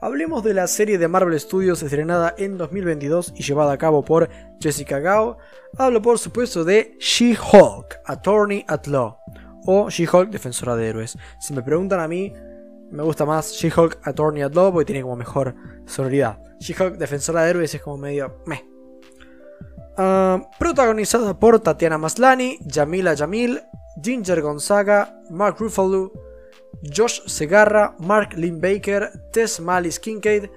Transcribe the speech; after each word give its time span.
hablemos 0.00 0.42
de 0.42 0.54
la 0.54 0.66
serie 0.66 0.98
de 0.98 1.08
Marvel 1.08 1.38
Studios 1.38 1.82
estrenada 1.82 2.34
en 2.38 2.56
2022 2.56 3.34
y 3.36 3.42
llevada 3.42 3.72
a 3.72 3.78
cabo 3.78 4.04
por 4.04 4.28
Jessica 4.60 4.98
Gao. 4.98 5.38
Hablo 5.76 6.00
por 6.00 6.18
supuesto 6.18 6.64
de 6.64 6.96
She-Hulk, 6.98 8.00
Attorney 8.06 8.64
at 8.66 8.86
Law, 8.86 9.18
o 9.66 9.90
She-Hulk, 9.90 10.30
Defensora 10.30 10.74
de 10.76 10.88
Héroes. 10.88 11.18
Si 11.38 11.52
me 11.52 11.62
preguntan 11.62 12.00
a 12.00 12.08
mí, 12.08 12.32
me 12.90 13.02
gusta 13.02 13.24
más 13.24 13.52
She-Hulk, 13.52 13.98
Attorney 14.02 14.42
at 14.42 14.54
Law 14.54 14.72
porque 14.72 14.86
tiene 14.86 15.02
como 15.02 15.16
mejor 15.16 15.54
sonoridad. 15.86 16.38
She-Hulk, 16.60 16.96
Defensora 16.96 17.44
de 17.44 17.50
Héroes 17.50 17.74
es 17.74 17.82
como 17.82 17.98
medio 17.98 18.42
meh. 18.46 18.64
Ah, 19.96 20.48
protagonizada 20.58 21.38
por 21.38 21.60
Tatiana 21.60 21.98
Maslani, 21.98 22.58
Jamila 22.66 23.14
Jamil, 23.16 23.60
Ginger 24.02 24.40
Gonzaga, 24.40 25.20
Mark 25.28 25.56
Ruffalo, 25.58 26.12
Josh 26.94 27.20
Segarra, 27.26 27.96
Mark 27.98 28.34
Lynn 28.36 28.60
Baker, 28.60 29.10
Tess 29.32 29.60
Malice 29.60 30.00
Kincaid, 30.00 30.50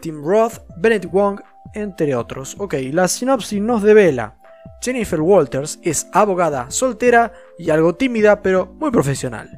Tim 0.00 0.24
Roth, 0.24 0.60
Bennett 0.76 1.10
Wong, 1.10 1.40
entre 1.74 2.14
otros. 2.14 2.56
Ok, 2.58 2.74
la 2.92 3.08
sinopsis 3.08 3.60
nos 3.60 3.82
devela. 3.82 4.36
Jennifer 4.80 5.20
Walters 5.20 5.78
es 5.82 6.08
abogada, 6.12 6.70
soltera 6.70 7.32
y 7.58 7.70
algo 7.70 7.94
tímida, 7.94 8.42
pero 8.42 8.66
muy 8.66 8.90
profesional. 8.90 9.48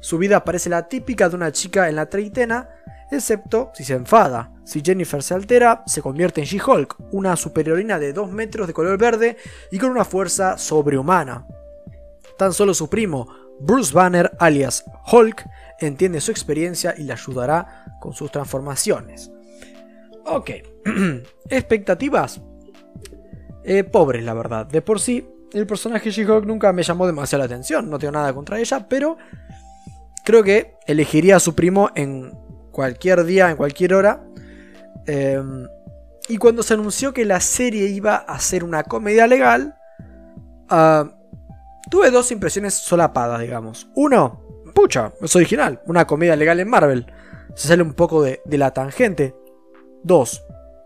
Su 0.00 0.18
vida 0.18 0.44
parece 0.44 0.70
la 0.70 0.88
típica 0.88 1.28
de 1.28 1.36
una 1.36 1.52
chica 1.52 1.88
en 1.88 1.96
la 1.96 2.06
treintena, 2.06 2.68
excepto 3.10 3.70
si 3.74 3.84
se 3.84 3.94
enfada. 3.94 4.52
Si 4.64 4.80
Jennifer 4.80 5.22
se 5.22 5.34
altera, 5.34 5.82
se 5.86 6.00
convierte 6.00 6.40
en 6.40 6.46
She-Hulk, 6.46 6.96
una 7.12 7.36
superiorina 7.36 7.98
de 7.98 8.12
2 8.12 8.30
metros 8.30 8.66
de 8.66 8.72
color 8.72 8.98
verde 8.98 9.36
y 9.70 9.78
con 9.78 9.90
una 9.90 10.04
fuerza 10.04 10.56
sobrehumana. 10.58 11.46
Tan 12.38 12.52
solo 12.52 12.72
su 12.72 12.88
primo, 12.88 13.28
Bruce 13.60 13.92
Banner, 13.94 14.32
alias 14.38 14.84
Hulk, 15.10 15.44
entiende 15.78 16.20
su 16.20 16.30
experiencia 16.30 16.94
y 16.96 17.04
le 17.04 17.12
ayudará 17.12 17.98
con 18.00 18.12
sus 18.12 18.30
transformaciones. 18.30 19.30
Ok, 20.24 20.50
expectativas. 21.48 22.40
Eh, 23.64 23.84
pobres, 23.84 24.24
la 24.24 24.34
verdad. 24.34 24.66
De 24.66 24.82
por 24.82 25.00
sí, 25.00 25.28
el 25.52 25.66
personaje 25.66 26.10
She-Hulk 26.10 26.46
nunca 26.46 26.72
me 26.72 26.82
llamó 26.82 27.06
demasiada 27.06 27.44
la 27.44 27.46
atención, 27.46 27.88
no 27.90 27.98
tengo 27.98 28.12
nada 28.12 28.32
contra 28.32 28.58
ella, 28.58 28.88
pero 28.88 29.18
creo 30.24 30.42
que 30.42 30.74
elegiría 30.86 31.36
a 31.36 31.40
su 31.40 31.54
primo 31.54 31.90
en 31.94 32.32
cualquier 32.70 33.24
día, 33.24 33.50
en 33.50 33.56
cualquier 33.56 33.94
hora. 33.94 34.24
Em, 35.06 35.66
y 36.28 36.36
cuando 36.38 36.62
se 36.62 36.74
anunció 36.74 37.12
que 37.12 37.24
la 37.24 37.40
serie 37.40 37.88
iba 37.88 38.16
a 38.16 38.38
ser 38.38 38.64
una 38.64 38.84
comedia 38.84 39.26
legal, 39.26 39.76
ah, 40.68 41.12
tuve 41.92 42.10
dos 42.10 42.32
impresiones 42.32 42.72
solapadas, 42.72 43.38
digamos. 43.38 43.86
Uno, 43.94 44.40
pucha, 44.74 45.12
es 45.20 45.36
original, 45.36 45.82
una 45.84 46.06
comedia 46.06 46.34
legal 46.36 46.58
en 46.58 46.70
Marvel. 46.70 47.12
Se 47.54 47.68
sale 47.68 47.82
un 47.82 47.92
poco 47.92 48.22
de, 48.22 48.40
la 48.46 48.72
tangente. 48.72 49.36
Dos, 50.02 50.42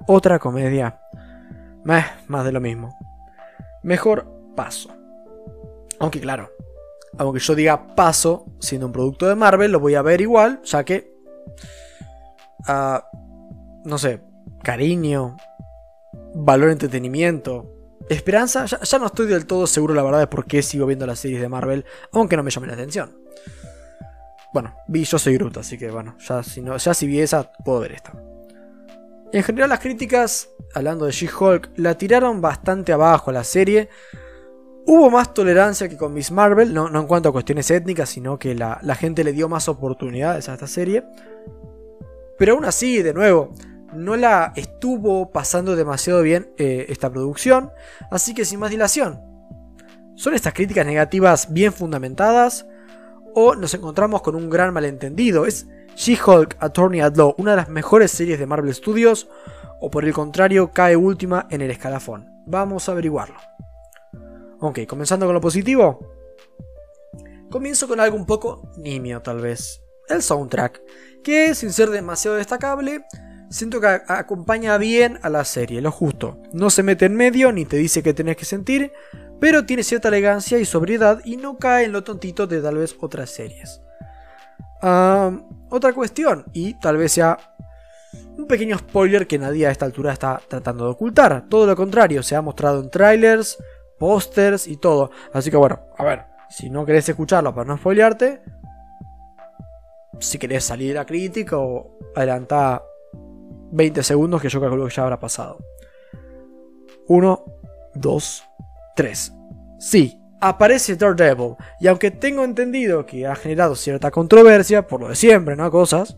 otra 0.08 0.40
comedia. 0.40 1.00
Meh, 1.84 2.04
más 2.26 2.44
de 2.44 2.50
lo 2.50 2.60
mismo. 2.60 2.92
Mejor 3.84 4.26
paso. 4.56 4.90
Aunque 6.00 6.20
claro, 6.20 6.50
aunque 7.18 7.38
yo 7.38 7.54
diga 7.54 7.94
paso, 7.94 8.46
siendo 8.58 8.86
un 8.86 8.92
producto 8.92 9.28
de 9.28 9.36
Marvel, 9.36 9.70
lo 9.70 9.78
voy 9.78 9.94
a 9.94 10.02
ver 10.02 10.20
igual, 10.20 10.60
ya 10.64 10.82
que... 10.82 11.14
ah, 12.66 13.08
no 13.84 13.96
sé, 13.96 14.22
cariño, 14.64 15.36
valor 16.34 16.70
entretenimiento, 16.70 17.75
esperanza, 18.08 18.66
ya, 18.66 18.98
no 18.98 19.06
estoy 19.06 19.26
del 19.26 19.46
todo 19.46 19.66
seguro 19.66 19.94
la 19.94 20.02
verdad 20.02 20.20
de 20.20 20.26
por 20.26 20.46
qué 20.46 20.62
sigo 20.62 20.86
viendo 20.86 21.06
las 21.06 21.18
series 21.18 21.40
de 21.40 21.48
Marvel, 21.48 21.84
aunque 22.12 22.36
no 22.36 22.42
me 22.42 22.50
llame 22.50 22.66
la 22.66 22.74
atención. 22.74 23.16
Bueno, 24.52 24.74
vi 24.88 25.04
Yo 25.04 25.18
Soy 25.18 25.34
Groot, 25.34 25.58
así 25.58 25.76
que 25.76 25.90
bueno, 25.90 26.16
ya 26.18 26.42
si, 26.42 27.06
vi 27.06 27.20
esa, 27.20 27.50
puedo 27.64 27.80
ver 27.80 27.92
esta. 27.92 28.12
En 29.32 29.42
general 29.42 29.68
las 29.68 29.80
críticas, 29.80 30.48
hablando 30.74 31.04
de 31.04 31.12
She-Hulk, 31.12 31.72
la 31.76 31.98
tiraron 31.98 32.40
bastante 32.40 32.92
abajo 32.92 33.30
a 33.30 33.34
la 33.34 33.44
serie. 33.44 33.90
Hubo 34.86 35.10
más 35.10 35.34
tolerancia 35.34 35.88
que 35.88 35.96
con 35.96 36.14
Miss 36.14 36.30
Marvel, 36.30 36.72
no, 36.72 36.88
no 36.88 37.00
en 37.00 37.06
cuanto 37.06 37.28
a 37.28 37.32
cuestiones 37.32 37.70
étnicas, 37.70 38.08
sino 38.08 38.38
que 38.38 38.54
la, 38.54 38.78
la 38.82 38.94
gente 38.94 39.24
le 39.24 39.32
dio 39.32 39.48
más 39.48 39.68
oportunidades 39.68 40.48
a 40.48 40.54
esta 40.54 40.68
serie. 40.68 41.04
Pero 42.38 42.54
aún 42.54 42.64
así, 42.64 43.02
de 43.02 43.12
nuevo, 43.12 43.52
no 43.96 44.16
la 44.16 44.52
estuvo 44.56 45.32
pasando 45.32 45.76
demasiado 45.76 46.22
bien 46.22 46.52
eh, 46.58 46.86
esta 46.88 47.10
producción, 47.10 47.72
así 48.10 48.34
que 48.34 48.44
sin 48.44 48.60
más 48.60 48.70
dilación. 48.70 49.20
¿Son 50.14 50.34
estas 50.34 50.54
críticas 50.54 50.86
negativas 50.86 51.52
bien 51.52 51.72
fundamentadas? 51.72 52.66
¿O 53.34 53.54
nos 53.54 53.74
encontramos 53.74 54.22
con 54.22 54.34
un 54.34 54.48
gran 54.48 54.72
malentendido? 54.72 55.44
¿Es 55.44 55.66
She-Hulk 55.94 56.56
Attorney 56.60 57.00
at 57.00 57.16
Law 57.16 57.34
una 57.38 57.50
de 57.50 57.58
las 57.58 57.68
mejores 57.68 58.10
series 58.10 58.38
de 58.38 58.46
Marvel 58.46 58.74
Studios? 58.74 59.28
¿O 59.80 59.90
por 59.90 60.04
el 60.04 60.14
contrario 60.14 60.70
cae 60.72 60.96
última 60.96 61.46
en 61.50 61.60
el 61.60 61.70
escalafón? 61.70 62.26
Vamos 62.46 62.88
a 62.88 62.92
averiguarlo. 62.92 63.36
Ok, 64.60 64.80
comenzando 64.88 65.26
con 65.26 65.34
lo 65.34 65.40
positivo. 65.40 65.98
Comienzo 67.50 67.86
con 67.86 68.00
algo 68.00 68.16
un 68.16 68.24
poco 68.24 68.70
nimio 68.78 69.20
tal 69.20 69.40
vez. 69.40 69.82
El 70.08 70.22
soundtrack, 70.22 70.80
que 71.22 71.54
sin 71.54 71.72
ser 71.72 71.90
demasiado 71.90 72.36
destacable, 72.38 73.04
siento 73.50 73.80
que 73.80 73.86
acompaña 74.08 74.78
bien 74.78 75.18
a 75.22 75.28
la 75.28 75.44
serie, 75.44 75.80
lo 75.80 75.90
justo. 75.90 76.40
No 76.52 76.70
se 76.70 76.82
mete 76.82 77.06
en 77.06 77.14
medio 77.14 77.52
ni 77.52 77.64
te 77.64 77.76
dice 77.76 78.02
qué 78.02 78.14
tenés 78.14 78.36
que 78.36 78.44
sentir, 78.44 78.92
pero 79.40 79.66
tiene 79.66 79.82
cierta 79.82 80.08
elegancia 80.08 80.58
y 80.58 80.64
sobriedad 80.64 81.20
y 81.24 81.36
no 81.36 81.58
cae 81.58 81.84
en 81.84 81.92
lo 81.92 82.04
tontito 82.04 82.46
de 82.46 82.60
tal 82.60 82.76
vez 82.78 82.96
otras 83.00 83.30
series. 83.30 83.82
Otra 84.80 85.92
cuestión, 85.92 86.44
y 86.52 86.74
tal 86.74 86.96
vez 86.96 87.12
sea 87.12 87.38
un 88.38 88.46
pequeño 88.46 88.78
spoiler 88.78 89.26
que 89.26 89.38
nadie 89.38 89.66
a 89.66 89.70
esta 89.70 89.84
altura 89.84 90.12
está 90.12 90.40
tratando 90.46 90.84
de 90.84 90.90
ocultar. 90.92 91.46
Todo 91.48 91.66
lo 91.66 91.74
contrario, 91.74 92.22
se 92.22 92.36
ha 92.36 92.42
mostrado 92.42 92.80
en 92.80 92.90
trailers, 92.90 93.58
pósters 93.98 94.66
y 94.66 94.76
todo. 94.76 95.10
Así 95.32 95.50
que 95.50 95.56
bueno, 95.56 95.80
a 95.98 96.04
ver, 96.04 96.24
si 96.48 96.70
no 96.70 96.86
querés 96.86 97.08
escucharlo 97.08 97.54
para 97.54 97.66
no 97.66 97.76
spoilearte, 97.78 98.42
si 100.20 100.38
querés 100.38 100.64
salir 100.64 100.94
la 100.94 101.04
crítica 101.04 101.58
o 101.58 101.98
adelantar 102.14 102.82
20 103.72 104.02
segundos 104.02 104.40
que 104.40 104.48
yo 104.48 104.60
calculo 104.60 104.86
que 104.86 104.94
ya 104.94 105.02
habrá 105.02 105.18
pasado. 105.18 105.58
1, 107.08 107.44
2, 107.94 108.44
3. 108.96 109.32
Sí, 109.78 110.20
aparece 110.40 110.96
Daredevil. 110.96 111.56
Y 111.80 111.86
aunque 111.86 112.10
tengo 112.10 112.44
entendido 112.44 113.06
que 113.06 113.26
ha 113.26 113.34
generado 113.34 113.74
cierta 113.74 114.10
controversia, 114.10 114.86
por 114.86 115.00
lo 115.00 115.08
de 115.08 115.14
siempre, 115.14 115.56
¿no? 115.56 115.70
Cosas, 115.70 116.16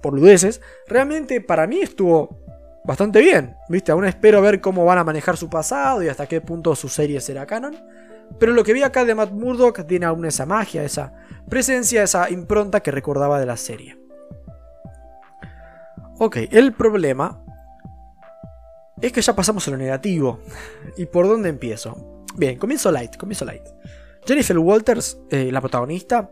por 0.00 0.14
ludeces, 0.14 0.60
realmente 0.86 1.40
para 1.40 1.66
mí 1.66 1.80
estuvo 1.80 2.40
bastante 2.84 3.20
bien. 3.20 3.56
¿Viste? 3.68 3.92
Aún 3.92 4.04
espero 4.04 4.40
ver 4.42 4.60
cómo 4.60 4.84
van 4.84 4.98
a 4.98 5.04
manejar 5.04 5.36
su 5.36 5.48
pasado 5.48 6.02
y 6.02 6.08
hasta 6.08 6.26
qué 6.26 6.40
punto 6.40 6.74
su 6.74 6.88
serie 6.88 7.20
será 7.20 7.46
canon. 7.46 7.76
Pero 8.38 8.52
lo 8.52 8.62
que 8.62 8.72
vi 8.72 8.82
acá 8.82 9.04
de 9.04 9.14
Matt 9.14 9.32
Murdock 9.32 9.86
tiene 9.86 10.06
aún 10.06 10.24
esa 10.24 10.46
magia, 10.46 10.84
esa 10.84 11.12
presencia, 11.48 12.02
esa 12.02 12.30
impronta 12.30 12.80
que 12.80 12.92
recordaba 12.92 13.40
de 13.40 13.46
la 13.46 13.56
serie. 13.56 13.98
Ok, 16.22 16.36
el 16.50 16.74
problema 16.74 17.42
es 19.00 19.10
que 19.10 19.22
ya 19.22 19.34
pasamos 19.34 19.66
a 19.66 19.70
lo 19.70 19.78
negativo. 19.78 20.40
¿Y 20.98 21.06
por 21.06 21.26
dónde 21.26 21.48
empiezo? 21.48 22.24
Bien, 22.36 22.58
comienzo 22.58 22.92
light, 22.92 23.16
comienzo 23.16 23.46
light. 23.46 23.62
Jennifer 24.26 24.58
Walters, 24.58 25.16
eh, 25.30 25.50
la 25.50 25.62
protagonista, 25.62 26.28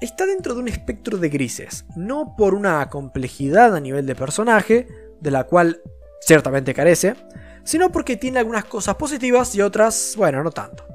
está 0.00 0.26
dentro 0.26 0.54
de 0.54 0.60
un 0.60 0.68
espectro 0.68 1.18
de 1.18 1.28
grises, 1.28 1.86
no 1.96 2.36
por 2.36 2.54
una 2.54 2.88
complejidad 2.88 3.74
a 3.74 3.80
nivel 3.80 4.06
de 4.06 4.14
personaje, 4.14 4.86
de 5.20 5.30
la 5.32 5.42
cual 5.42 5.82
ciertamente 6.20 6.72
carece, 6.72 7.16
sino 7.64 7.90
porque 7.90 8.16
tiene 8.16 8.38
algunas 8.38 8.66
cosas 8.66 8.94
positivas 8.94 9.52
y 9.56 9.60
otras, 9.60 10.14
bueno, 10.16 10.44
no 10.44 10.52
tanto. 10.52 10.86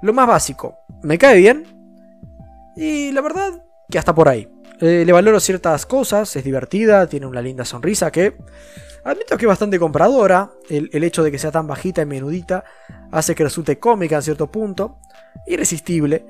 Lo 0.00 0.14
más 0.14 0.26
básico, 0.26 0.78
me 1.02 1.18
cae 1.18 1.36
bien, 1.36 1.66
y 2.74 3.12
la 3.12 3.20
verdad 3.20 3.66
que 3.90 3.98
hasta 3.98 4.14
por 4.14 4.30
ahí. 4.30 4.48
Eh, 4.82 5.04
le 5.06 5.12
valoro 5.12 5.38
ciertas 5.38 5.86
cosas, 5.86 6.34
es 6.34 6.42
divertida, 6.42 7.06
tiene 7.06 7.26
una 7.26 7.40
linda 7.40 7.64
sonrisa 7.64 8.10
que 8.10 8.34
admito 9.04 9.36
que 9.36 9.44
es 9.44 9.48
bastante 9.48 9.78
compradora. 9.78 10.50
El, 10.68 11.04
hecho 11.04 11.22
de 11.22 11.30
que 11.30 11.38
sea 11.38 11.52
tan 11.52 11.68
bajita 11.68 12.02
y 12.02 12.06
menudita 12.06 12.64
hace 13.12 13.36
que 13.36 13.44
resulte 13.44 13.78
cómica 13.78 14.16
en 14.16 14.22
cierto 14.22 14.50
punto, 14.50 14.98
irresistible. 15.46 16.26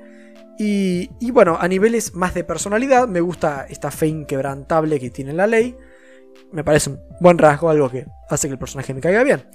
Y, 0.59 1.09
y 1.19 1.31
bueno, 1.31 1.57
a 1.59 1.67
niveles 1.67 2.13
más 2.13 2.35
de 2.35 2.43
personalidad, 2.43 3.07
me 3.07 3.21
gusta 3.21 3.65
esta 3.67 3.89
fe 3.89 4.05
inquebrantable 4.05 4.99
que 4.99 5.09
tiene 5.09 5.33
la 5.33 5.47
ley. 5.47 5.75
Me 6.51 6.63
parece 6.63 6.91
un 6.91 6.99
buen 7.19 7.39
rasgo, 7.39 7.71
algo 7.71 7.89
que 7.89 8.05
hace 8.29 8.47
que 8.47 8.51
el 8.51 8.59
personaje 8.59 8.93
me 8.93 9.01
caiga 9.01 9.23
bien. 9.23 9.47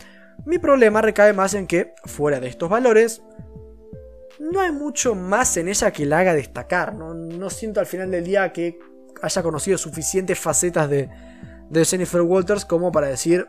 Mi 0.45 0.59
problema 0.59 1.03
recae 1.03 1.33
más 1.33 1.55
en 1.55 1.69
que, 1.69 1.95
fuera 2.05 2.41
de 2.41 2.49
estos 2.49 2.69
valores, 2.69 3.23
no 4.39 4.61
hay 4.61 4.73
mucho 4.73 5.15
más 5.15 5.57
en 5.57 5.69
ella 5.69 5.91
que 5.91 6.07
la 6.07 6.21
haga 6.21 6.35
destacar. 6.35 6.95
No, 6.95 7.51
siento 7.51 7.81
al 7.81 7.87
final 7.87 8.11
del 8.11 8.25
día 8.25 8.53
que 8.53 8.79
haya 9.23 9.43
conocido 9.43 9.79
suficientes 9.79 10.39
facetas 10.39 10.89
de, 10.89 11.09
Jennifer 11.85 12.23
Walters 12.23 12.65
como 12.65 12.91
para 12.91 13.09
decir 13.09 13.47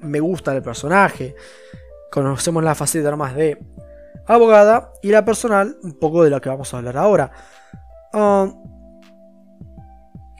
me 0.00 0.18
gusta 0.20 0.54
el 0.56 0.62
personaje. 0.62 1.34
Conocemos 2.10 2.64
la 2.64 2.74
faceta 2.74 3.14
más 3.16 3.36
de 3.36 3.58
abogada 4.26 4.92
y 5.02 5.10
la 5.10 5.24
personal, 5.24 5.76
un 5.82 5.98
poco 5.98 6.24
de 6.24 6.30
lo 6.30 6.40
que 6.40 6.48
vamos 6.48 6.72
a 6.72 6.78
hablar 6.78 6.96
ahora. 6.96 7.30
Um, 8.12 8.64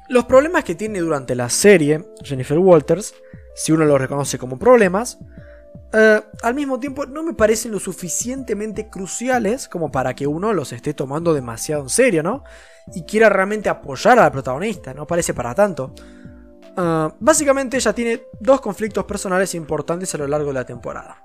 los 0.08 0.24
problemas 0.24 0.64
que 0.64 0.74
tiene 0.74 0.98
durante 0.98 1.36
la 1.36 1.48
serie 1.48 2.04
Jennifer 2.24 2.58
Walters, 2.58 3.14
si 3.54 3.70
uno 3.70 3.84
los 3.84 4.00
reconoce 4.00 4.38
como 4.38 4.58
problemas, 4.58 5.18
uh, 5.92 6.22
al 6.42 6.54
mismo 6.54 6.78
tiempo 6.78 7.06
no 7.06 7.22
me 7.22 7.34
parecen 7.34 7.72
lo 7.72 7.80
suficientemente 7.80 8.88
cruciales 8.88 9.68
como 9.68 9.90
para 9.90 10.14
que 10.14 10.26
uno 10.26 10.52
los 10.52 10.72
esté 10.72 10.94
tomando 10.94 11.34
demasiado 11.34 11.82
en 11.82 11.88
serio, 11.88 12.22
¿no? 12.22 12.44
Y 12.94 13.04
quiera 13.04 13.28
realmente 13.28 13.68
apoyar 13.68 14.18
a 14.18 14.22
la 14.22 14.32
protagonista, 14.32 14.94
no 14.94 15.06
parece 15.06 15.34
para 15.34 15.54
tanto. 15.54 15.94
Uh, 16.76 17.12
básicamente 17.18 17.76
ella 17.76 17.92
tiene 17.92 18.22
dos 18.38 18.60
conflictos 18.60 19.04
personales 19.04 19.54
importantes 19.54 20.14
a 20.14 20.18
lo 20.18 20.26
largo 20.26 20.48
de 20.48 20.54
la 20.54 20.64
temporada. 20.64 21.24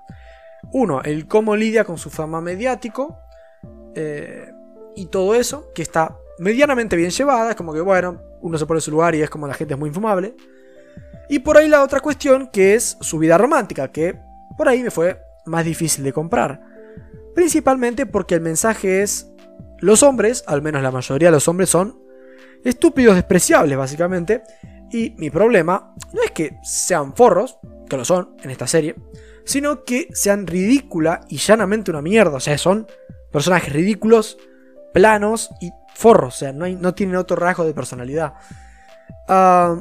Uno, 0.72 1.02
el 1.02 1.26
cómo 1.28 1.54
lidia 1.56 1.84
con 1.84 1.98
su 1.98 2.10
fama 2.10 2.40
mediático 2.40 3.20
eh, 3.94 4.52
y 4.96 5.06
todo 5.06 5.34
eso, 5.34 5.72
que 5.74 5.82
está 5.82 6.18
medianamente 6.38 6.96
bien 6.96 7.10
llevada, 7.10 7.50
es 7.50 7.56
como 7.56 7.72
que 7.72 7.80
bueno, 7.80 8.20
uno 8.40 8.58
se 8.58 8.66
pone 8.66 8.78
en 8.78 8.82
su 8.82 8.90
lugar 8.90 9.14
y 9.14 9.22
es 9.22 9.30
como 9.30 9.46
la 9.46 9.54
gente 9.54 9.74
es 9.74 9.80
muy 9.80 9.88
infumable. 9.88 10.34
Y 11.28 11.40
por 11.40 11.56
ahí 11.56 11.68
la 11.68 11.82
otra 11.82 12.00
cuestión, 12.00 12.48
que 12.48 12.74
es 12.74 12.96
su 13.00 13.18
vida 13.18 13.38
romántica, 13.38 13.90
que 13.90 14.20
por 14.56 14.68
ahí 14.68 14.82
me 14.82 14.90
fue 14.90 15.20
más 15.46 15.64
difícil 15.64 16.04
de 16.04 16.12
comprar. 16.12 16.60
Principalmente 17.34 18.06
porque 18.06 18.34
el 18.34 18.40
mensaje 18.40 19.02
es, 19.02 19.30
los 19.78 20.02
hombres, 20.02 20.44
al 20.46 20.62
menos 20.62 20.82
la 20.82 20.90
mayoría 20.90 21.28
de 21.28 21.32
los 21.32 21.48
hombres 21.48 21.68
son 21.68 22.00
estúpidos 22.64 23.14
despreciables 23.14 23.76
básicamente, 23.76 24.42
y 24.90 25.14
mi 25.18 25.30
problema 25.30 25.94
no 26.12 26.22
es 26.22 26.30
que 26.30 26.58
sean 26.62 27.14
forros, 27.14 27.58
que 27.88 27.96
lo 27.96 28.04
son 28.04 28.36
en 28.42 28.50
esta 28.50 28.66
serie, 28.66 28.96
sino 29.44 29.84
que 29.84 30.08
sean 30.12 30.46
ridícula 30.46 31.20
y 31.28 31.36
llanamente 31.38 31.90
una 31.90 32.02
mierda. 32.02 32.36
O 32.36 32.40
sea, 32.40 32.56
son 32.58 32.86
personajes 33.30 33.72
ridículos, 33.72 34.38
planos 34.92 35.50
y 35.60 35.70
forros. 35.94 36.34
O 36.34 36.38
sea, 36.38 36.52
no, 36.52 36.94
tienen 36.94 37.16
otro 37.16 37.36
rasgo 37.36 37.64
de 37.64 37.74
personalidad. 37.74 38.34
Ah, 39.28 39.80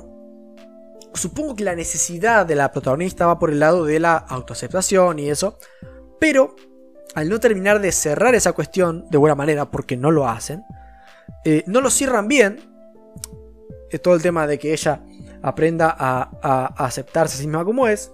supongo 1.15 1.55
que 1.55 1.63
la 1.63 1.75
necesidad 1.75 2.45
de 2.45 2.55
la 2.55 2.71
protagonista 2.71 3.27
va 3.27 3.39
por 3.39 3.51
el 3.51 3.59
lado 3.59 3.85
de 3.85 3.99
la 3.99 4.17
autoaceptación 4.17 5.19
y 5.19 5.29
eso. 5.29 5.57
Pero 6.19 6.55
al 7.15 7.29
no 7.29 7.39
terminar 7.39 7.81
de 7.81 7.91
cerrar 7.91 8.35
esa 8.35 8.53
cuestión 8.53 9.05
de 9.09 9.17
buena 9.17 9.35
manera, 9.35 9.71
porque 9.71 9.95
no 9.97 10.11
lo 10.11 10.27
hacen, 10.27 10.63
eh, 11.43 11.63
no 11.67 11.81
lo 11.81 11.89
cierran 11.89 12.27
bien. 12.27 12.59
Es 13.89 14.01
todo 14.01 14.15
el 14.15 14.21
tema 14.21 14.47
de 14.47 14.59
que 14.59 14.73
ella 14.73 15.01
aprenda 15.41 15.95
a, 15.97 16.67
aceptarse 16.77 17.35
a 17.35 17.37
sí 17.37 17.47
misma 17.47 17.63
como 17.63 17.87
es. 17.87 18.11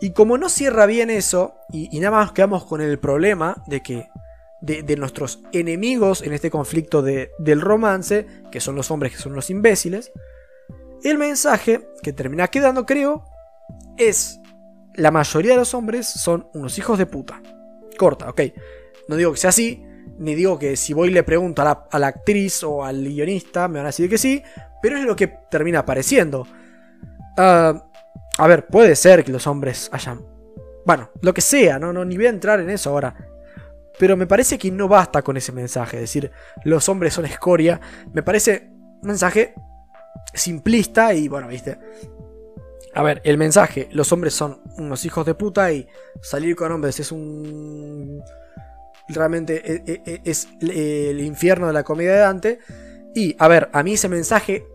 Y 0.00 0.12
como 0.12 0.36
no 0.36 0.48
cierra 0.48 0.86
bien 0.86 1.10
eso, 1.10 1.54
y, 1.70 2.00
nada 2.00 2.16
más 2.16 2.32
quedamos 2.32 2.64
con 2.64 2.80
el 2.80 2.98
problema 2.98 3.62
de 3.68 3.82
que 3.82 4.08
de, 4.60 4.96
nuestros 4.96 5.40
enemigos 5.52 6.22
en 6.22 6.32
este 6.32 6.50
conflicto 6.50 7.02
del 7.02 7.60
romance, 7.60 8.26
que 8.50 8.60
son 8.60 8.74
los 8.74 8.90
hombres 8.90 9.12
que 9.12 9.18
son 9.18 9.34
los 9.34 9.50
imbéciles, 9.50 10.12
el 11.04 11.18
mensaje 11.18 11.88
que 12.02 12.12
termina 12.12 12.48
quedando, 12.48 12.86
creo, 12.86 13.24
es 13.96 14.40
la 14.94 15.10
mayoría 15.10 15.52
de 15.52 15.58
los 15.58 15.74
hombres 15.74 16.06
son 16.06 16.48
unos 16.54 16.78
hijos 16.78 16.98
de 16.98 17.06
puta. 17.06 17.40
Corta, 17.98 18.28
ok. 18.28 18.40
No 19.08 19.16
digo 19.16 19.32
que 19.32 19.38
sea 19.38 19.50
así, 19.50 19.84
ni 20.18 20.34
digo 20.34 20.58
que 20.58 20.76
si 20.76 20.92
voy 20.92 21.08
y 21.08 21.12
le 21.12 21.22
pregunto 21.22 21.62
a 21.62 21.98
la, 21.98 22.06
actriz 22.06 22.62
o 22.62 22.84
al 22.84 23.02
guionista, 23.04 23.68
me 23.68 23.78
van 23.78 23.86
a 23.86 23.88
decir 23.88 24.08
que 24.08 24.18
sí, 24.18 24.42
pero 24.80 24.96
es 24.96 25.04
lo 25.04 25.16
que 25.16 25.28
termina 25.50 25.80
apareciendo. 25.80 26.46
Ah... 27.36 27.88
A 28.38 28.46
ver, 28.46 28.66
puede 28.66 28.96
ser 28.96 29.24
que 29.24 29.32
los 29.32 29.46
hombres 29.46 29.88
hayan... 29.92 30.24
Bueno, 30.84 31.10
lo 31.20 31.34
que 31.34 31.40
sea, 31.40 31.78
no, 31.78 31.92
no, 31.92 32.04
ni 32.04 32.16
voy 32.16 32.26
a 32.26 32.30
entrar 32.30 32.60
en 32.60 32.70
eso 32.70 32.90
ahora. 32.90 33.14
Pero 33.98 34.16
me 34.16 34.26
parece 34.26 34.58
que 34.58 34.70
no 34.70 34.88
basta 34.88 35.22
con 35.22 35.36
ese 35.36 35.52
mensaje, 35.52 35.98
es 35.98 36.02
decir, 36.02 36.30
los 36.64 36.88
hombres 36.88 37.12
son 37.12 37.26
escoria. 37.26 37.80
Me 38.12 38.22
parece 38.22 38.70
un 39.02 39.08
mensaje 39.08 39.54
simplista 40.32 41.14
y 41.14 41.28
bueno, 41.28 41.48
viste. 41.48 41.78
A 42.94 43.02
ver, 43.02 43.22
el 43.24 43.38
mensaje, 43.38 43.88
los 43.92 44.12
hombres 44.12 44.34
son 44.34 44.60
unos 44.76 45.04
hijos 45.04 45.24
de 45.24 45.34
puta 45.34 45.72
y 45.72 45.86
salir 46.20 46.54
con 46.56 46.72
hombres 46.72 47.00
es 47.00 47.10
un... 47.10 48.22
Realmente 49.08 49.62
e, 49.64 49.82
e, 49.86 50.02
e, 50.06 50.20
es, 50.24 50.48
el 50.60 51.20
infierno 51.20 51.66
de 51.66 51.72
la 51.72 51.82
comedia 51.82 52.12
de 52.12 52.18
Dante. 52.18 52.58
Y, 53.14 53.34
a 53.38 53.48
ver, 53.48 53.70
a 53.72 53.82
mí 53.82 53.94
ese 53.94 54.08
mensaje 54.08 54.66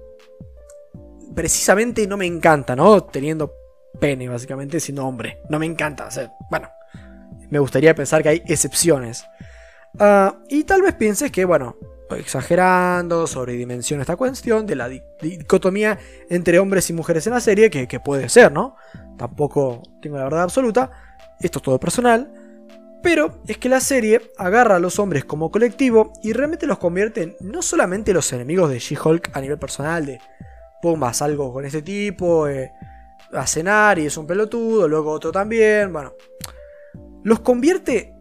precisamente 1.35 2.07
no 2.07 2.17
me 2.17 2.25
encanta, 2.25 2.75
¿no? 2.75 3.03
Teniendo 3.03 3.53
pene, 3.99 4.27
básicamente, 4.27 4.79
siendo 4.79 5.05
hombre. 5.05 5.41
No 5.49 5.59
me 5.59 5.65
encanta. 5.65 6.09
Bueno, 6.49 6.69
me 7.49 7.59
gustaría 7.59 7.93
pensar 7.95 8.23
que 8.23 8.29
hay 8.29 8.43
excepciones. 8.47 9.25
Ah, 9.99 10.39
y 10.49 10.63
tal 10.63 10.81
vez 10.81 10.95
pienses 10.95 11.31
que, 11.31 11.45
bueno, 11.45 11.77
exagerando, 12.15 13.27
sobredimensiona 13.27 14.01
esta 14.01 14.15
cuestión 14.15 14.65
de 14.65 14.75
la 14.75 14.89
dicotomía 14.89 15.99
entre 16.29 16.59
hombres 16.59 16.89
y 16.89 16.93
mujeres 16.93 17.27
en 17.27 17.33
la 17.33 17.41
serie, 17.41 17.69
que, 17.69 17.99
puede 17.99 18.29
ser, 18.29 18.51
¿no? 18.51 18.75
Tampoco 19.17 19.81
tengo 20.01 20.17
la 20.17 20.23
verdad 20.23 20.43
absoluta. 20.43 20.91
Esto 21.39 21.59
es 21.59 21.63
todo 21.63 21.79
personal. 21.79 22.31
Pero 23.03 23.41
es 23.47 23.57
que 23.57 23.69
la 23.69 23.79
serie 23.79 24.21
agarra 24.37 24.77
a 24.77 24.79
los 24.79 24.99
hombres 24.99 25.23
como 25.23 25.51
colectivo 25.51 26.13
y 26.23 26.33
realmente 26.33 26.65
los 26.65 26.79
convierte 26.79 27.21
en 27.21 27.35
no 27.41 27.61
solamente 27.61 28.13
los 28.13 28.31
enemigos 28.33 28.69
de 28.69 28.79
She-Hulk 28.79 29.31
a 29.33 29.41
nivel 29.41 29.59
personal, 29.59 30.05
de 30.05 30.19
pumba, 30.81 31.13
salgo 31.13 31.53
con 31.53 31.65
ese 31.65 31.81
tipo 31.81 32.47
eh, 32.47 32.71
a 33.31 33.45
cenar 33.45 33.99
y 33.99 34.07
es 34.07 34.17
un 34.17 34.25
pelotudo, 34.25 34.87
luego 34.87 35.11
otro 35.11 35.31
también, 35.31 35.93
bueno. 35.93 36.13
Los 37.23 37.41
convierte 37.41 38.15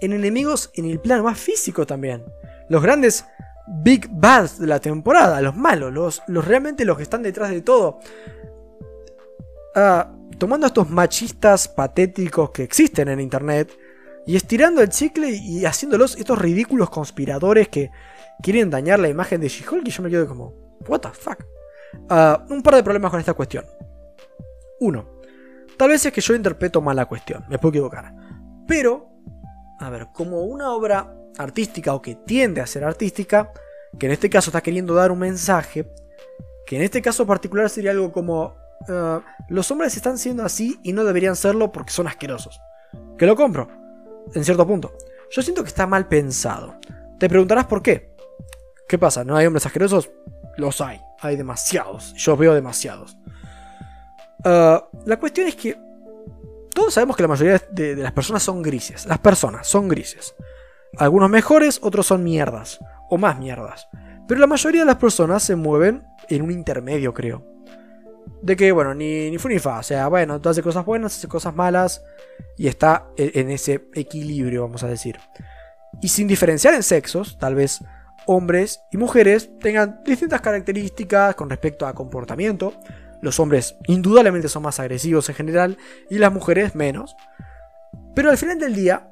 en 0.00 0.12
enemigos 0.12 0.70
en 0.74 0.86
el 0.86 1.00
plano 1.00 1.24
más 1.24 1.38
físico 1.38 1.86
también. 1.86 2.24
Los 2.68 2.82
grandes 2.82 3.24
Big 3.66 4.08
Bads 4.10 4.60
de 4.60 4.66
la 4.66 4.80
temporada, 4.80 5.40
los 5.40 5.56
malos, 5.56 5.92
los, 5.92 6.22
los 6.28 6.44
realmente 6.44 6.84
los 6.84 6.96
que 6.96 7.02
están 7.02 7.22
detrás 7.22 7.50
de 7.50 7.62
todo. 7.62 7.98
Ah, 9.74 10.12
tomando 10.38 10.66
estos 10.66 10.88
machistas 10.88 11.68
patéticos 11.68 12.50
que 12.50 12.62
existen 12.62 13.08
en 13.08 13.20
internet 13.20 13.76
y 14.26 14.36
estirando 14.36 14.82
el 14.82 14.88
chicle 14.88 15.30
y 15.30 15.64
haciéndolos 15.64 16.16
estos 16.16 16.38
ridículos 16.38 16.90
conspiradores 16.90 17.68
que 17.68 17.90
quieren 18.42 18.70
dañar 18.70 18.98
la 18.98 19.08
imagen 19.08 19.40
de 19.40 19.48
She-Hulk 19.48 19.86
y 19.86 19.90
yo 19.90 20.02
me 20.02 20.10
quedo 20.10 20.26
como, 20.26 20.54
what 20.88 21.00
the 21.00 21.08
fuck. 21.10 21.44
Ah, 22.08 22.44
un 22.48 22.62
par 22.62 22.76
de 22.76 22.82
problemas 22.82 23.10
con 23.10 23.20
esta 23.20 23.34
cuestión. 23.34 23.64
Uno, 24.80 25.20
tal 25.76 25.88
vez 25.88 26.04
es 26.06 26.12
que 26.12 26.20
yo 26.20 26.34
interpreto 26.34 26.80
mal 26.80 26.96
la 26.96 27.06
cuestión, 27.06 27.44
me 27.48 27.58
puedo 27.58 27.70
equivocar. 27.70 28.12
Pero, 28.66 29.08
a 29.80 29.90
ver, 29.90 30.08
como 30.12 30.42
una 30.42 30.72
obra 30.72 31.14
artística 31.38 31.94
o 31.94 32.02
que 32.02 32.14
tiende 32.14 32.60
a 32.60 32.66
ser 32.66 32.84
artística, 32.84 33.52
que 33.98 34.06
en 34.06 34.12
este 34.12 34.30
caso 34.30 34.50
está 34.50 34.62
queriendo 34.62 34.94
dar 34.94 35.10
un 35.10 35.18
mensaje, 35.18 35.86
que 36.66 36.76
en 36.76 36.82
este 36.82 37.02
caso 37.02 37.26
particular 37.26 37.70
sería 37.70 37.92
algo 37.92 38.12
como, 38.12 38.56
ah, 38.88 39.22
los 39.48 39.70
hombres 39.70 39.96
están 39.96 40.18
siendo 40.18 40.44
así 40.44 40.78
y 40.82 40.92
no 40.92 41.04
deberían 41.04 41.36
serlo 41.36 41.72
porque 41.72 41.92
son 41.92 42.06
asquerosos. 42.08 42.60
Que 43.18 43.26
lo 43.26 43.36
compro, 43.36 43.68
en 44.34 44.44
cierto 44.44 44.66
punto. 44.66 44.92
Yo 45.30 45.42
siento 45.42 45.62
que 45.62 45.68
está 45.68 45.86
mal 45.86 46.08
pensado. 46.08 46.76
Te 47.18 47.28
preguntarás 47.28 47.66
por 47.66 47.82
qué. 47.82 48.14
¿Qué 48.88 48.98
pasa? 48.98 49.24
¿No 49.24 49.36
hay 49.36 49.46
hombres 49.46 49.66
asquerosos? 49.66 50.10
Los 50.56 50.80
hay 50.80 51.00
hay 51.20 51.36
demasiados. 51.36 52.12
Yo 52.14 52.36
veo 52.36 52.54
demasiados. 52.54 53.16
Ah, 54.44 54.86
la 55.04 55.18
cuestión 55.18 55.48
es 55.48 55.56
que 55.56 55.76
todos 56.74 56.92
sabemos 56.92 57.16
que 57.16 57.22
la 57.22 57.28
mayoría 57.28 57.62
de, 57.70 57.96
las 57.96 58.12
personas 58.12 58.42
son 58.42 58.62
grises. 58.62 59.06
Las 59.06 59.18
personas 59.18 59.66
son 59.66 59.88
grises. 59.88 60.34
Algunos 60.98 61.30
mejores, 61.30 61.78
otros 61.82 62.06
son 62.06 62.24
mierdas. 62.24 62.78
O 63.08 63.18
más 63.18 63.38
mierdas. 63.38 63.88
Pero 64.26 64.40
la 64.40 64.46
mayoría 64.46 64.80
de 64.80 64.86
las 64.86 64.96
personas 64.96 65.42
se 65.42 65.56
mueven 65.56 66.04
en 66.28 66.42
un 66.42 66.50
intermedio, 66.50 67.14
creo. 67.14 67.44
De 68.42 68.56
que, 68.56 68.72
bueno, 68.72 68.94
ni, 68.94 69.30
ni 69.30 69.58
fa. 69.58 69.78
O 69.78 69.82
sea, 69.82 70.08
bueno, 70.08 70.40
tú 70.40 70.48
haces 70.48 70.64
cosas 70.64 70.84
buenas, 70.84 71.16
haces 71.16 71.30
cosas 71.30 71.54
malas. 71.54 72.02
Y 72.56 72.66
está 72.66 73.06
en 73.16 73.50
ese 73.50 73.88
equilibrio, 73.94 74.62
vamos 74.62 74.82
a 74.82 74.88
decir. 74.88 75.18
Y 76.00 76.08
sin 76.08 76.26
diferenciar 76.28 76.74
en 76.74 76.82
sexos, 76.82 77.38
tal 77.38 77.54
vez 77.54 77.82
hombres 78.26 78.80
y 78.90 78.96
mujeres 78.96 79.50
tengan 79.60 80.00
distintas 80.04 80.40
características 80.40 81.34
con 81.34 81.48
respecto 81.48 81.86
a 81.86 81.94
comportamiento. 81.94 82.74
Los 83.22 83.40
hombres 83.40 83.76
indudablemente 83.86 84.48
son 84.48 84.62
más 84.62 84.80
agresivos 84.80 85.28
en 85.28 85.34
general 85.34 85.78
y 86.10 86.18
las 86.18 86.32
mujeres 86.32 86.74
menos. 86.74 87.16
Pero 88.14 88.30
al 88.30 88.36
final 88.36 88.58
del 88.58 88.74
día, 88.74 89.08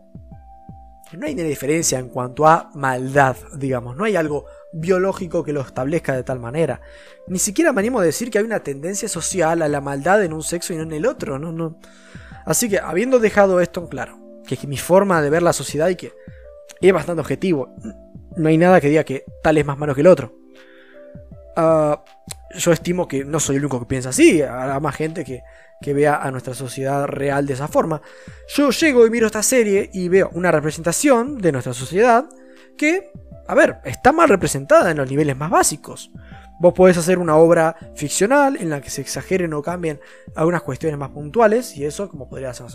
no 1.17 1.27
hay 1.27 1.35
una 1.35 1.43
diferencia 1.45 1.99
en 1.99 2.09
cuanto 2.09 2.47
a 2.47 2.71
maldad, 2.75 3.37
digamos. 3.57 3.97
No 3.97 4.05
hay 4.05 4.17
algo 4.17 4.47
biológico 4.73 5.45
que 5.45 5.53
lo 5.53 5.61
establezca 5.61 6.15
de 6.15 6.23
tal 6.23 6.41
manera. 6.41 6.81
Ni 7.27 7.39
siquiera 7.39 7.73
me 7.73 7.81
animo 7.81 8.01
a 8.01 8.05
decir 8.05 8.31
que 8.31 8.39
hay 8.39 8.45
una 8.45 8.61
tendencia 8.61 9.09
social 9.09 9.63
a 9.63 9.69
la 9.69 9.81
maldad 9.81 10.23
en 10.25 10.33
un 10.33 10.43
sexo 10.43 10.73
y 10.73 10.77
no 10.77 10.83
en 10.83 10.93
el 10.93 11.07
otro. 11.07 11.39
No, 11.39 11.53
no. 11.53 11.79
Así 12.45 12.69
que, 12.69 12.79
habiendo 12.79 13.19
dejado 13.19 13.61
esto 13.61 13.81
en 13.81 13.87
claro, 13.89 14.19
que 14.47 14.55
es 14.55 14.67
mi 14.67 14.77
forma 14.77 15.23
de 15.23 15.31
ver 15.31 15.43
la 15.43 15.53
sociedad 15.53 15.89
y 15.89 15.97
que 15.97 16.13
es 16.81 16.93
bastante 16.93 17.21
objetivo. 17.21 17.75
No 18.37 18.49
hay 18.49 18.59
nada 18.59 18.81
que 18.81 18.89
diga 18.89 19.05
que 19.05 19.25
tal 19.43 19.59
es 19.59 19.65
más 19.65 19.79
malo 19.79 19.95
que 19.95 20.03
el 20.03 20.07
otro. 20.07 20.35
Ah, 21.57 22.05
yo 22.57 22.73
estimo 22.73 23.09
que 23.09 23.25
no 23.25 23.41
soy 23.41 23.57
el 23.57 23.63
único 23.63 23.81
que 23.81 23.87
piensa 23.87 24.11
así, 24.11 24.43
habrá 24.43 24.81
más 24.81 24.95
gente 24.95 25.25
que, 25.25 25.43
que 25.85 25.93
vea 25.93 26.17
a 26.17 26.31
nuestra 26.31 26.55
sociedad 26.55 27.07
real 27.07 27.45
de 27.45 27.53
esa 27.53 27.69
forma. 27.69 28.01
Yo 28.49 28.71
llego 28.71 29.07
y 29.07 29.11
miro 29.11 29.27
esta 29.27 29.43
serie 29.43 29.91
y 29.93 30.09
veo 30.09 30.31
una 30.33 30.51
representación 30.51 31.37
de 31.37 31.53
nuestra 31.53 31.75
sociedad 31.75 32.25
que, 32.79 33.13
a 33.47 33.55
ver, 33.55 33.77
está 33.85 34.11
mal 34.11 34.31
representada 34.31 34.91
en 34.91 34.97
los 34.97 35.11
niveles 35.11 35.37
más 35.37 35.51
básicos. 35.51 36.11
Vos 36.59 36.73
podés 36.73 36.97
hacer 36.97 37.19
una 37.19 37.37
obra 37.37 37.77
ficcional 37.95 38.57
en 38.59 38.71
la 38.71 38.81
que 38.81 38.89
se 38.89 39.03
exageren 39.03 39.53
o 39.53 39.61
cambien 39.61 40.01
algunas 40.35 40.63
cuestiones 40.63 40.99
más 40.99 41.11
puntuales 41.11 41.77
y 41.77 41.85
eso 41.85 42.09
como 42.09 42.31
podría 42.31 42.55
ser 42.55 42.67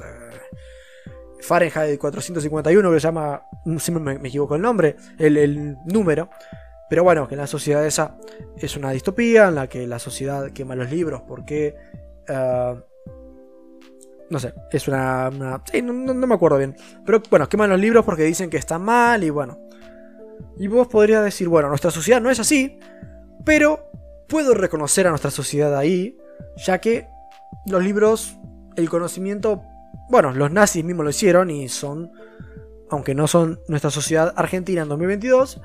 Fahrenheit 1.41 1.99
451 1.99 2.91
que 2.91 2.99
se 2.99 3.07
llama, 3.07 3.41
siempre 3.79 4.19
me, 4.19 4.27
equivoco 4.27 4.55
el 4.55 4.61
nombre, 4.61 4.97
el, 5.17 5.77
número. 5.85 6.29
Pero 6.91 7.03
bueno, 7.03 7.27
que 7.27 7.35
la 7.35 7.47
sociedad 7.47 7.83
esa 7.87 8.17
es 8.55 8.77
una 8.77 8.91
distopía 8.91 9.47
en 9.47 9.55
la 9.55 9.67
que 9.67 9.87
la 9.87 9.97
sociedad 9.97 10.51
quema 10.51 10.75
los 10.75 10.91
libros 10.91 11.23
porque... 11.27 11.75
Ah, 12.27 12.75
no 14.29 14.39
sé, 14.39 14.53
es 14.71 14.87
una... 14.87 15.29
no, 15.29 16.13
me 16.27 16.35
acuerdo 16.35 16.57
bien. 16.57 16.75
Pero 17.05 17.21
bueno, 17.29 17.49
queman 17.49 17.69
los 17.69 17.79
libros 17.79 18.05
porque 18.05 18.23
dicen 18.23 18.49
que 18.49 18.57
están 18.57 18.81
mal 18.81 19.23
y 19.23 19.29
bueno. 19.29 19.59
Y 20.57 20.67
vos 20.67 20.87
podrías 20.87 21.23
decir, 21.23 21.47
bueno, 21.47 21.69
nuestra 21.69 21.91
sociedad 21.91 22.21
no 22.21 22.29
es 22.29 22.39
así, 22.39 22.79
pero 23.45 23.89
puedo 24.27 24.53
reconocer 24.53 25.07
a 25.07 25.09
nuestra 25.09 25.31
sociedad 25.31 25.75
ahí, 25.75 26.17
ya 26.57 26.79
que 26.79 27.07
los 27.65 27.83
libros, 27.83 28.37
el 28.75 28.89
conocimiento, 28.89 29.63
bueno, 30.09 30.31
los 30.33 30.51
nazis 30.51 30.83
mismos 30.83 31.03
lo 31.03 31.09
hicieron 31.09 31.49
y 31.49 31.67
son, 31.69 32.11
aunque 32.89 33.15
no 33.15 33.27
son 33.27 33.59
nuestra 33.67 33.89
sociedad 33.89 34.33
argentina 34.35 34.83
en 34.83 34.89
2022, 34.89 35.61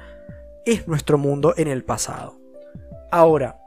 es 0.65 0.89
nuestro 0.89 1.19
mundo 1.19 1.55
en 1.57 1.69
el 1.69 1.85
pasado. 1.85 2.39
Ahora, 3.11 3.61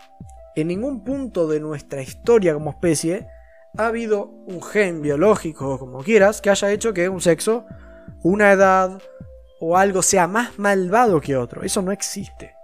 en 0.55 0.67
ningún 0.67 1.03
punto 1.03 1.47
de 1.47 1.59
nuestra 1.59 2.01
historia 2.01 2.53
como 2.53 2.71
especie 2.71 3.27
ha 3.77 3.87
habido 3.87 4.25
un 4.47 4.61
gen 4.61 5.01
biológico, 5.01 5.77
como 5.79 6.03
quieras, 6.03 6.41
que 6.41 6.49
haya 6.49 6.71
hecho 6.71 6.93
que 6.93 7.09
un 7.09 7.21
sexo, 7.21 7.65
una 8.23 8.51
edad 8.51 9.01
o 9.59 9.77
algo 9.77 10.01
sea 10.01 10.27
más 10.27 10.57
malvado 10.59 11.21
que 11.21 11.35
otro. 11.35 11.63
Eso 11.63 11.81
no 11.81 11.91
existe. 11.91 12.55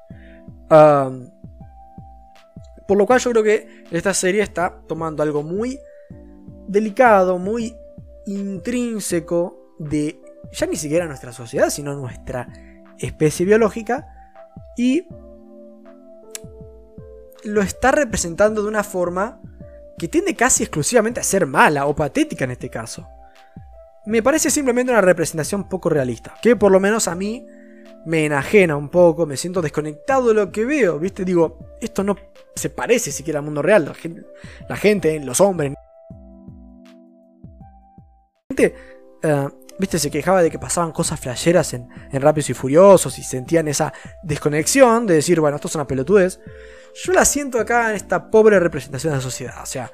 por 2.88 2.98
lo 2.98 3.06
cual 3.06 3.20
yo 3.20 3.32
creo 3.32 3.44
que 3.44 3.86
esta 3.92 4.14
serie 4.14 4.42
está 4.42 4.82
tomando 4.88 5.24
algo 5.24 5.44
muy 5.44 5.80
delicado, 6.68 7.38
muy 7.38 7.76
intrínseco 8.26 9.76
de 9.80 10.20
ya 10.52 10.66
ni 10.66 10.76
siquiera 10.76 11.06
nuestra 11.06 11.32
sociedad, 11.32 11.70
sino 11.70 11.96
nuestra 11.96 12.48
especie 12.98 13.46
biológica 13.46 14.08
y 14.78 15.08
lo 17.44 17.62
está 17.62 17.92
representando 17.92 18.64
de 18.64 18.70
una 18.70 18.84
forma 18.84 19.42
que 19.98 20.08
tiende 20.08 20.36
casi 20.36 20.64
exclusivamente 20.64 21.20
a 21.20 21.24
ser 21.24 21.46
mala 21.46 21.86
o 21.86 21.96
patética 21.96 22.46
en 22.46 22.52
este 22.52 22.70
caso. 22.70 23.08
Me 24.06 24.22
parece 24.22 24.50
simplemente 24.50 24.92
una 24.92 25.02
representación 25.02 25.70
poco 25.70 25.90
realista, 25.90 26.36
que 26.42 26.56
por 26.56 26.72
lo 26.72 26.80
menos 26.80 27.08
a 27.08 27.16
mí 27.16 27.46
me 28.06 28.26
enajena 28.26 28.76
un 28.76 28.90
poco, 28.90 29.26
me 29.26 29.38
siento 29.38 29.62
desconectado 29.62 30.30
de 30.30 30.34
lo 30.34 30.52
que 30.52 30.66
veo, 30.66 31.00
¿viste? 31.00 31.24
Digo, 31.24 31.60
esto 31.80 32.04
no 32.04 32.18
se 32.54 32.70
parece 32.70 33.12
siquiera 33.12 33.40
al 33.40 33.46
mundo 33.46 33.62
real, 33.62 33.94
la 34.68 34.76
gente, 34.76 35.20
los 35.22 35.40
hombres. 35.40 35.74
Eh, 38.58 39.50
¿viste? 39.80 40.00
Se 40.00 40.12
quejaba 40.12 40.42
de 40.42 40.52
que 40.52 40.60
pasaban 40.60 40.92
cosas 40.92 41.20
flasheras 41.20 41.74
en, 41.74 41.90
en 42.12 42.22
Rápidos 42.22 42.50
y 42.50 42.54
Furiosos 42.54 43.18
y 43.20 43.24
sentían 43.24 43.68
esa 43.68 43.94
desconexión 44.22 45.06
de 45.06 45.16
decir, 45.16 45.40
bueno, 45.40 45.56
esto 45.56 45.68
es 45.68 45.76
una 45.76 45.88
pelotudez. 45.88 46.40
Yo 47.04 47.14
la 47.14 47.26
siento 47.26 47.60
acá 47.60 47.90
en 47.90 47.96
esta 47.96 48.30
pobre 48.30 48.60
representación 48.60 49.12
de 49.12 49.18
la 49.18 49.24
sociedad, 49.24 49.62
o 49.64 49.66
sea, 49.66 49.92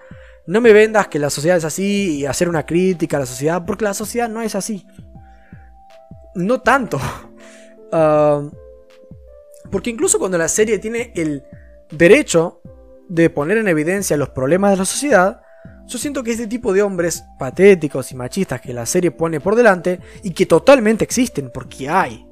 no 0.50 0.62
me 0.62 0.74
vendas 0.74 1.07
que 1.07 1.19
la 1.19 1.29
sociedad 1.29 1.57
es 1.57 1.63
así 1.63 2.17
y 2.17 2.25
hacer 2.25 2.50
una 2.50 2.65
crítica 2.65 3.17
a 3.17 3.19
la 3.19 3.25
sociedad, 3.27 3.63
porque 3.65 3.86
la 3.86 3.93
sociedad 3.93 4.27
no 4.27 4.41
es 4.41 4.55
así. 4.55 4.86
No 6.36 6.62
tanto. 6.62 7.00
Ah, 7.91 8.48
porque 9.71 9.89
incluso 9.89 10.19
cuando 10.19 10.38
la 10.38 10.48
serie 10.48 10.77
tiene 10.77 11.12
el 11.15 11.43
derecho 11.89 12.62
de 13.07 13.31
poner 13.31 13.57
en 13.57 13.67
evidencia 13.67 14.15
los 14.15 14.29
problemas 14.29 14.69
de 14.69 14.77
la 14.77 14.86
sociedad, 14.86 15.41
yo 15.89 15.98
siento 15.98 16.24
que 16.24 16.31
este 16.31 16.46
tipo 16.46 16.72
de 16.72 16.84
hombres 16.84 17.25
patéticos 17.39 18.12
y 18.12 18.15
machistas 18.15 18.62
que 18.62 18.74
la 18.74 18.86
serie 18.86 19.10
pone 19.10 19.39
por 19.39 19.55
delante, 19.55 20.00
y 20.22 20.31
que 20.31 20.46
totalmente 20.46 21.03
existen, 21.03 21.50
porque 21.51 21.89
hay, 21.89 22.27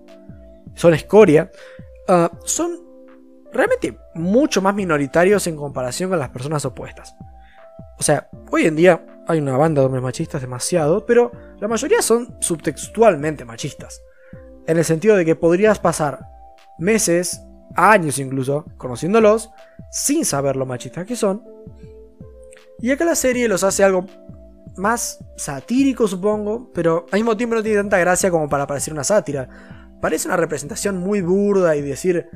son 0.76 0.94
escoria, 0.94 1.52
ah, 2.08 2.32
son 2.46 2.80
realmente 3.52 3.98
mucho 4.14 4.62
más 4.62 4.76
minoritarios 4.76 5.48
en 5.48 5.56
comparación 5.56 6.12
con 6.12 6.20
las 6.20 6.30
personas 6.30 6.64
opuestas. 6.66 7.16
O 7.98 8.04
sea, 8.04 8.30
hoy 8.52 8.66
en 8.66 8.76
día 8.76 9.04
hay 9.28 9.40
una 9.40 9.58
banda 9.58 9.82
de 9.82 9.88
hombres 9.88 10.04
machistas 10.04 10.42
demasiado, 10.42 11.04
pero 11.08 11.32
la 11.60 11.68
mayoría 11.68 12.04
son 12.04 12.38
subtextualmente 12.40 13.44
machistas. 13.44 14.00
En 14.68 14.78
el 14.78 14.86
sentido 14.86 15.16
de 15.16 15.26
que 15.26 15.36
podrías 15.36 15.80
pasar 15.80 16.20
meses, 16.78 17.42
años 17.76 18.20
incluso, 18.20 18.66
conociéndolos, 18.78 19.50
sin 19.90 20.26
saber 20.26 20.56
lo 20.56 20.68
machistas 20.68 21.08
que 21.08 21.16
son. 21.16 21.44
Y 22.80 22.92
acá 22.92 23.06
la 23.06 23.16
serie 23.16 23.48
los 23.48 23.64
hace 23.64 23.84
algo 23.84 24.06
más 24.78 25.20
satírico, 25.36 26.08
supongo, 26.08 26.72
pero 26.74 27.06
al 27.12 27.20
mismo 27.20 27.36
tiempo 27.36 27.56
no 27.56 27.64
tiene 27.64 27.78
tanta 27.80 27.98
gracia 27.98 28.30
como 28.30 28.48
para 28.48 28.68
parecer 28.68 28.94
una 28.94 29.04
sátira. 29.04 29.50
Parece 30.02 30.28
una 30.28 30.38
representación 30.38 30.98
muy 30.98 31.22
burda 31.22 31.76
y 31.76 31.82
decir, 31.82 32.30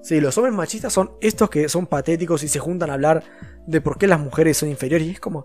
sí, 0.00 0.20
los 0.20 0.38
hombres 0.38 0.54
machistas 0.54 0.92
son 0.92 1.12
estos 1.20 1.50
que 1.50 1.68
son 1.68 1.86
patéticos 1.86 2.42
y 2.44 2.48
se 2.48 2.60
juntan 2.60 2.90
a 2.90 2.94
hablar 2.94 3.24
de 3.66 3.80
por 3.80 3.98
qué 3.98 4.06
las 4.06 4.20
mujeres 4.20 4.56
son 4.56 4.68
inferiores. 4.68 5.08
Y 5.08 5.12
es 5.12 5.20
como, 5.20 5.44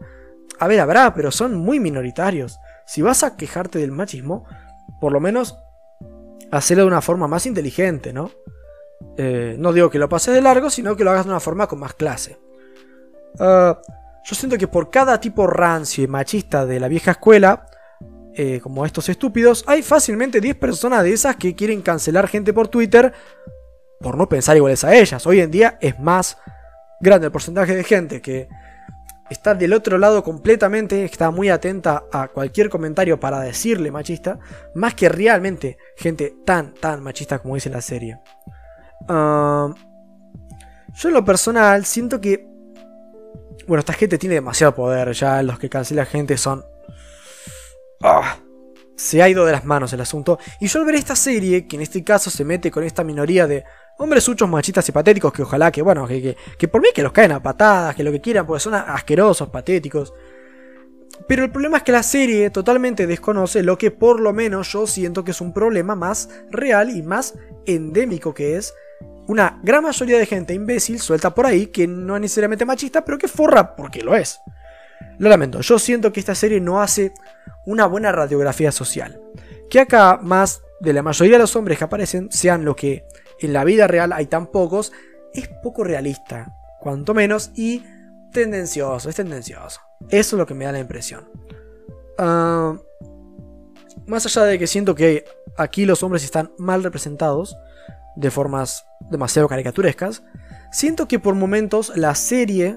a 0.59 0.67
ver, 0.67 0.79
habrá, 0.79 1.13
pero 1.13 1.31
son 1.31 1.55
muy 1.55 1.79
minoritarios. 1.79 2.59
Si 2.85 3.01
vas 3.01 3.23
a 3.23 3.35
quejarte 3.35 3.79
del 3.79 3.91
machismo, 3.91 4.45
por 5.01 5.11
lo 5.11 5.19
menos 5.19 5.57
hacerlo 6.51 6.83
de 6.83 6.87
una 6.87 7.01
forma 7.01 7.27
más 7.27 7.47
inteligente, 7.47 8.13
¿no? 8.13 8.29
Eh, 9.17 9.55
no 9.57 9.73
digo 9.73 9.89
que 9.89 9.99
lo 9.99 10.07
pases 10.07 10.35
de 10.35 10.41
largo, 10.41 10.69
sino 10.69 10.95
que 10.95 11.03
lo 11.03 11.11
hagas 11.11 11.25
de 11.25 11.31
una 11.31 11.39
forma 11.39 11.67
con 11.67 11.79
más 11.79 11.93
clase. 11.93 12.37
Ah, 13.39 13.79
yo 14.25 14.35
siento 14.35 14.57
que 14.57 14.67
por 14.67 14.89
cada 14.89 15.19
tipo 15.19 15.45
rancio 15.45 16.03
y 16.03 16.07
machista 16.07 16.65
de 16.65 16.79
la 16.79 16.87
vieja 16.87 17.11
escuela, 17.11 17.67
eh, 18.33 18.59
como 18.59 18.83
estos 18.83 19.07
estúpidos, 19.07 19.63
hay 19.67 19.83
fácilmente 19.83 20.41
10 20.41 20.55
personas 20.55 21.03
de 21.03 21.13
esas 21.13 21.35
que 21.35 21.53
quieren 21.55 21.83
cancelar 21.83 22.27
gente 22.27 22.51
por 22.51 22.67
Twitter 22.67 23.13
por 23.99 24.17
no 24.17 24.27
pensar 24.27 24.57
iguales 24.57 24.83
a 24.83 24.95
ellas. 24.95 25.27
Hoy 25.27 25.41
en 25.41 25.51
día 25.51 25.77
es 25.79 25.99
más 25.99 26.39
grande 26.99 27.27
el 27.27 27.31
porcentaje 27.31 27.75
de 27.75 27.83
gente 27.83 28.19
que 28.19 28.49
está 29.29 29.53
del 29.53 29.73
otro 29.73 29.99
lado 29.99 30.23
completamente, 30.23 31.05
está 31.05 31.29
muy 31.29 31.49
atenta 31.49 32.05
a 32.11 32.27
cualquier 32.27 32.69
comentario 32.69 33.19
para 33.19 33.39
decirle 33.41 33.91
machista, 33.91 34.39
más 34.73 34.95
que 34.95 35.07
realmente 35.07 35.77
gente 35.97 36.33
tan, 36.43 36.73
tan 36.73 37.03
machista 37.03 37.37
como 37.37 37.53
dice 37.55 37.69
la 37.69 37.81
serie. 37.81 38.19
yo 39.07 39.75
en 41.03 41.13
lo 41.13 41.23
personal 41.23 41.85
siento 41.85 42.19
que, 42.19 42.54
bueno, 43.67 43.79
esta 43.79 43.93
gente 43.93 44.17
tiene 44.17 44.35
demasiado 44.35 44.75
poder, 44.75 45.11
ya 45.13 45.41
los 45.43 45.59
que 45.59 45.69
cancela 45.69 46.05
gente 46.05 46.37
son... 46.37 46.63
Ah, 48.01 48.37
se 48.95 49.21
ha 49.21 49.29
ido 49.29 49.45
de 49.45 49.51
las 49.51 49.65
manos 49.65 49.91
el 49.93 50.01
asunto. 50.01 50.39
Y 50.59 50.67
yo 50.67 50.79
al 50.79 50.85
ver 50.85 50.95
esta 50.95 51.15
serie, 51.15 51.67
que 51.67 51.75
en 51.75 51.81
este 51.81 52.03
caso 52.03 52.29
se 52.29 52.45
mete 52.45 52.71
con 52.71 52.83
esta 52.83 53.03
minoría 53.03 53.47
de 53.47 53.63
hombres 53.97 54.27
huchos, 54.27 54.49
machistas 54.49 54.87
y 54.89 54.91
patéticos, 54.91 55.33
que 55.33 55.41
ojalá 55.41 55.71
que, 55.71 55.81
bueno, 55.81 56.07
que, 56.07 56.35
que, 56.57 56.67
por 56.67 56.81
mí 56.81 56.89
que 56.93 57.03
los 57.03 57.11
caen 57.11 57.33
a 57.33 57.43
patadas, 57.43 57.95
que 57.95 58.03
lo 58.03 58.11
que 58.11 58.21
quieran, 58.21 58.45
porque 58.45 58.61
son 58.61 58.73
asquerosos, 58.73 59.49
patéticos. 59.49 60.13
Pero 61.27 61.43
el 61.43 61.51
problema 61.51 61.77
es 61.77 61.83
que 61.83 61.91
la 61.91 62.03
serie 62.03 62.49
totalmente 62.49 63.07
desconoce 63.07 63.63
lo 63.63 63.77
que 63.77 63.91
por 63.91 64.19
lo 64.19 64.33
menos 64.33 64.71
yo 64.71 64.85
siento 64.85 65.23
que 65.23 65.31
es 65.31 65.41
un 65.41 65.53
problema 65.53 65.95
más 65.95 66.29
real 66.51 66.89
y 66.89 67.01
más 67.03 67.35
endémico 67.65 68.33
que 68.33 68.57
es 68.57 68.73
una 69.27 69.59
gran 69.63 69.83
mayoría 69.83 70.19
de 70.19 70.25
gente 70.25 70.53
imbécil 70.53 70.99
suelta 70.99 71.33
por 71.33 71.45
ahí 71.45 71.67
que 71.67 71.87
no 71.87 72.15
es 72.15 72.21
necesariamente 72.21 72.65
machista, 72.65 73.03
pero 73.03 73.17
que 73.17 73.27
forra 73.27 73.75
porque 73.75 74.01
lo 74.01 74.15
es. 74.15 74.39
Lo 75.17 75.29
lamento, 75.29 75.61
yo 75.61 75.79
siento 75.79 76.11
que 76.11 76.19
esta 76.19 76.35
serie 76.35 76.59
no 76.61 76.81
hace 76.81 77.13
una 77.65 77.85
buena 77.85 78.11
radiografía 78.11 78.71
social. 78.71 79.19
Que 79.69 79.79
acá 79.79 80.19
más 80.21 80.61
de 80.79 80.93
la 80.93 81.01
mayoría 81.01 81.33
de 81.33 81.39
los 81.39 81.55
hombres 81.55 81.77
que 81.77 81.83
aparecen 81.85 82.31
sean 82.31 82.65
lo 82.65 82.75
que 82.75 83.05
en 83.39 83.53
la 83.53 83.63
vida 83.63 83.87
real 83.87 84.13
hay 84.13 84.27
tan 84.27 84.47
pocos, 84.47 84.91
es 85.33 85.49
poco 85.63 85.83
realista, 85.83 86.53
cuanto 86.79 87.13
menos, 87.13 87.51
y 87.55 87.83
tendencioso, 88.31 89.09
es 89.09 89.15
tendencioso. 89.15 89.81
Eso 90.09 90.35
es 90.35 90.39
lo 90.39 90.45
que 90.45 90.53
me 90.53 90.65
da 90.65 90.71
la 90.71 90.79
impresión. 90.79 91.29
Ah, 92.17 92.77
más 94.05 94.25
allá 94.25 94.43
de 94.43 94.59
que 94.59 94.67
siento 94.67 94.95
que 94.95 95.25
aquí 95.57 95.85
los 95.85 96.03
hombres 96.03 96.23
están 96.23 96.51
mal 96.57 96.83
representados, 96.83 97.57
de 98.15 98.31
formas 98.31 98.85
demasiado 99.09 99.47
caricaturescas, 99.47 100.23
siento 100.71 101.07
que 101.07 101.19
por 101.19 101.35
momentos 101.35 101.91
la 101.95 102.15
serie 102.15 102.75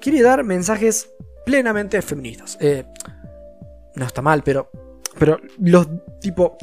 quiere 0.00 0.22
dar 0.22 0.44
mensajes 0.44 1.10
plenamente 1.44 2.00
feministas. 2.02 2.56
Eh, 2.60 2.84
no 3.94 4.06
está 4.06 4.22
mal, 4.22 4.42
pero 4.42 4.70
Pero 5.18 5.38
los 5.58 5.88
tipo... 6.20 6.56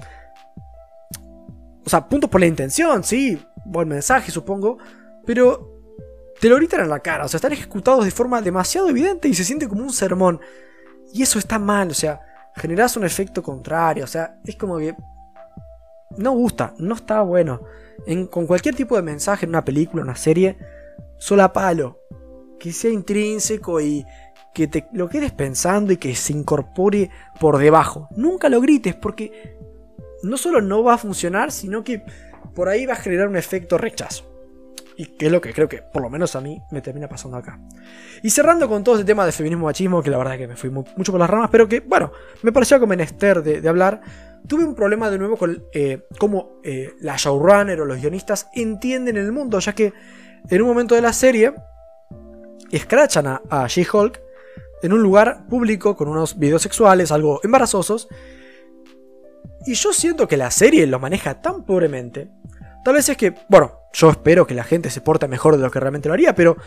O 1.85 1.89
sea, 1.89 2.07
puntos 2.07 2.29
por 2.29 2.39
la 2.39 2.47
intención, 2.47 3.03
sí, 3.03 3.39
buen 3.63 3.87
mensaje 3.87 4.31
supongo, 4.31 4.79
pero 5.25 5.75
te 6.39 6.49
lo 6.49 6.55
gritan 6.55 6.81
en 6.81 6.89
la 6.89 6.99
cara, 6.99 7.25
o 7.25 7.27
sea, 7.27 7.37
están 7.37 7.53
ejecutados 7.53 8.05
de 8.05 8.11
forma 8.11 8.41
demasiado 8.41 8.89
evidente 8.89 9.27
y 9.27 9.35
se 9.35 9.43
siente 9.43 9.67
como 9.67 9.83
un 9.83 9.93
sermón. 9.93 10.39
Y 11.13 11.21
eso 11.21 11.37
está 11.37 11.59
mal, 11.59 11.91
o 11.91 11.93
sea, 11.93 12.21
generas 12.55 12.97
un 12.97 13.05
efecto 13.05 13.43
contrario, 13.43 14.03
o 14.03 14.07
sea, 14.07 14.39
es 14.45 14.55
como 14.55 14.77
que 14.77 14.95
no 16.17 16.31
gusta, 16.31 16.73
no 16.77 16.95
está 16.95 17.21
bueno. 17.21 17.61
con 18.29 18.47
cualquier 18.47 18.75
tipo 18.75 18.95
de 18.95 19.01
mensaje 19.01 19.45
en 19.45 19.49
una 19.49 19.65
película, 19.65 20.03
una 20.03 20.15
serie, 20.15 20.57
sola 21.17 21.53
palo. 21.53 21.99
Que 22.59 22.71
sea 22.71 22.91
intrínseco 22.91 23.81
y 23.81 24.05
que 24.53 24.67
te 24.67 24.87
lo 24.93 25.09
quedes 25.09 25.33
pensando 25.33 25.91
y 25.91 25.97
que 25.97 26.15
se 26.15 26.31
incorpore 26.31 27.11
por 27.39 27.57
debajo. 27.57 28.07
Nunca 28.15 28.47
lo 28.47 28.61
grites 28.61 28.95
porque 28.95 29.57
no 30.23 30.37
solo 30.37 30.61
no 30.61 30.81
va 30.81 30.93
a 30.93 30.97
funcionar, 30.97 31.51
sino 31.51 31.83
que 31.83 32.01
por 32.55 32.69
ahí 32.69 32.85
va 32.85 32.93
a 32.93 32.97
generar 32.97 33.27
un 33.27 33.35
efecto 33.35 33.77
rechazo. 33.77 34.31
Y 34.97 35.07
que 35.17 35.25
es 35.25 35.31
lo 35.31 35.41
que 35.41 35.53
creo 35.53 35.67
que, 35.67 35.81
por 35.81 36.01
lo 36.01 36.09
menos 36.09 36.37
a 36.37 36.41
mí, 36.41 36.61
me 36.71 36.81
termina 36.81 37.09
pasando 37.09 37.35
acá. 37.35 37.59
Y 38.23 38.29
cerrando 38.29 38.69
con 38.69 38.81
todo 38.81 38.95
este 38.95 39.05
tema 39.05 39.25
de 39.25 39.33
feminismo 39.33 39.65
machismo, 39.65 40.01
que 40.01 40.09
la 40.09 40.17
verdad 40.17 40.37
que 40.37 40.47
me 40.47 40.55
fui 40.55 40.69
mucho 40.69 41.11
por 41.11 41.19
las 41.19 41.29
ramas, 41.29 41.49
pero 41.51 41.67
que, 41.67 41.81
bueno, 41.81 42.13
me 42.41 42.53
pareció 42.53 42.79
como 42.79 42.91
menester 42.91 43.43
de 43.43 43.67
hablar. 43.67 44.01
Tuve 44.47 44.65
un 44.65 44.75
problema 44.75 45.09
de 45.09 45.17
nuevo 45.17 45.37
con 45.37 45.65
eh, 45.73 46.07
cómo 46.19 46.59
eh, 46.63 46.93
la 46.99 47.15
showrunner 47.17 47.81
o 47.81 47.85
los 47.85 47.99
guionistas 47.99 48.47
entienden 48.53 49.17
el 49.17 49.31
mundo, 49.31 49.59
ya 49.59 49.73
que 49.73 49.93
en 50.49 50.61
un 50.61 50.67
momento 50.67 50.95
de 50.95 51.01
la 51.01 51.13
serie 51.13 51.53
escrachan 52.71 53.27
a, 53.27 53.41
a 53.49 53.67
She-Hulk 53.67 54.21
en 54.83 54.93
un 54.93 55.01
lugar 55.01 55.47
público 55.47 55.95
con 55.95 56.07
unos 56.07 56.37
videos 56.37 56.61
sexuales, 56.61 57.11
algo 57.11 57.39
embarazosos. 57.43 58.07
Y 59.65 59.73
yo 59.73 59.93
siento 59.93 60.27
que 60.27 60.37
la 60.37 60.51
serie 60.51 60.85
lo 60.85 60.99
maneja 60.99 61.41
tan 61.41 61.65
pobremente. 61.65 62.29
Tal 62.83 62.93
vez 62.93 63.09
es 63.09 63.17
que, 63.17 63.33
bueno, 63.49 63.79
yo 63.93 64.11
espero 64.11 64.45
que 64.45 64.53
la 64.53 64.63
gente 64.63 64.91
se 64.91 65.01
porte 65.01 65.27
mejor 65.27 65.57
de 65.57 65.63
lo 65.63 65.71
que 65.71 65.79
realmente 65.79 66.07
lo 66.07 66.13
haría, 66.13 66.35
pero 66.35 66.57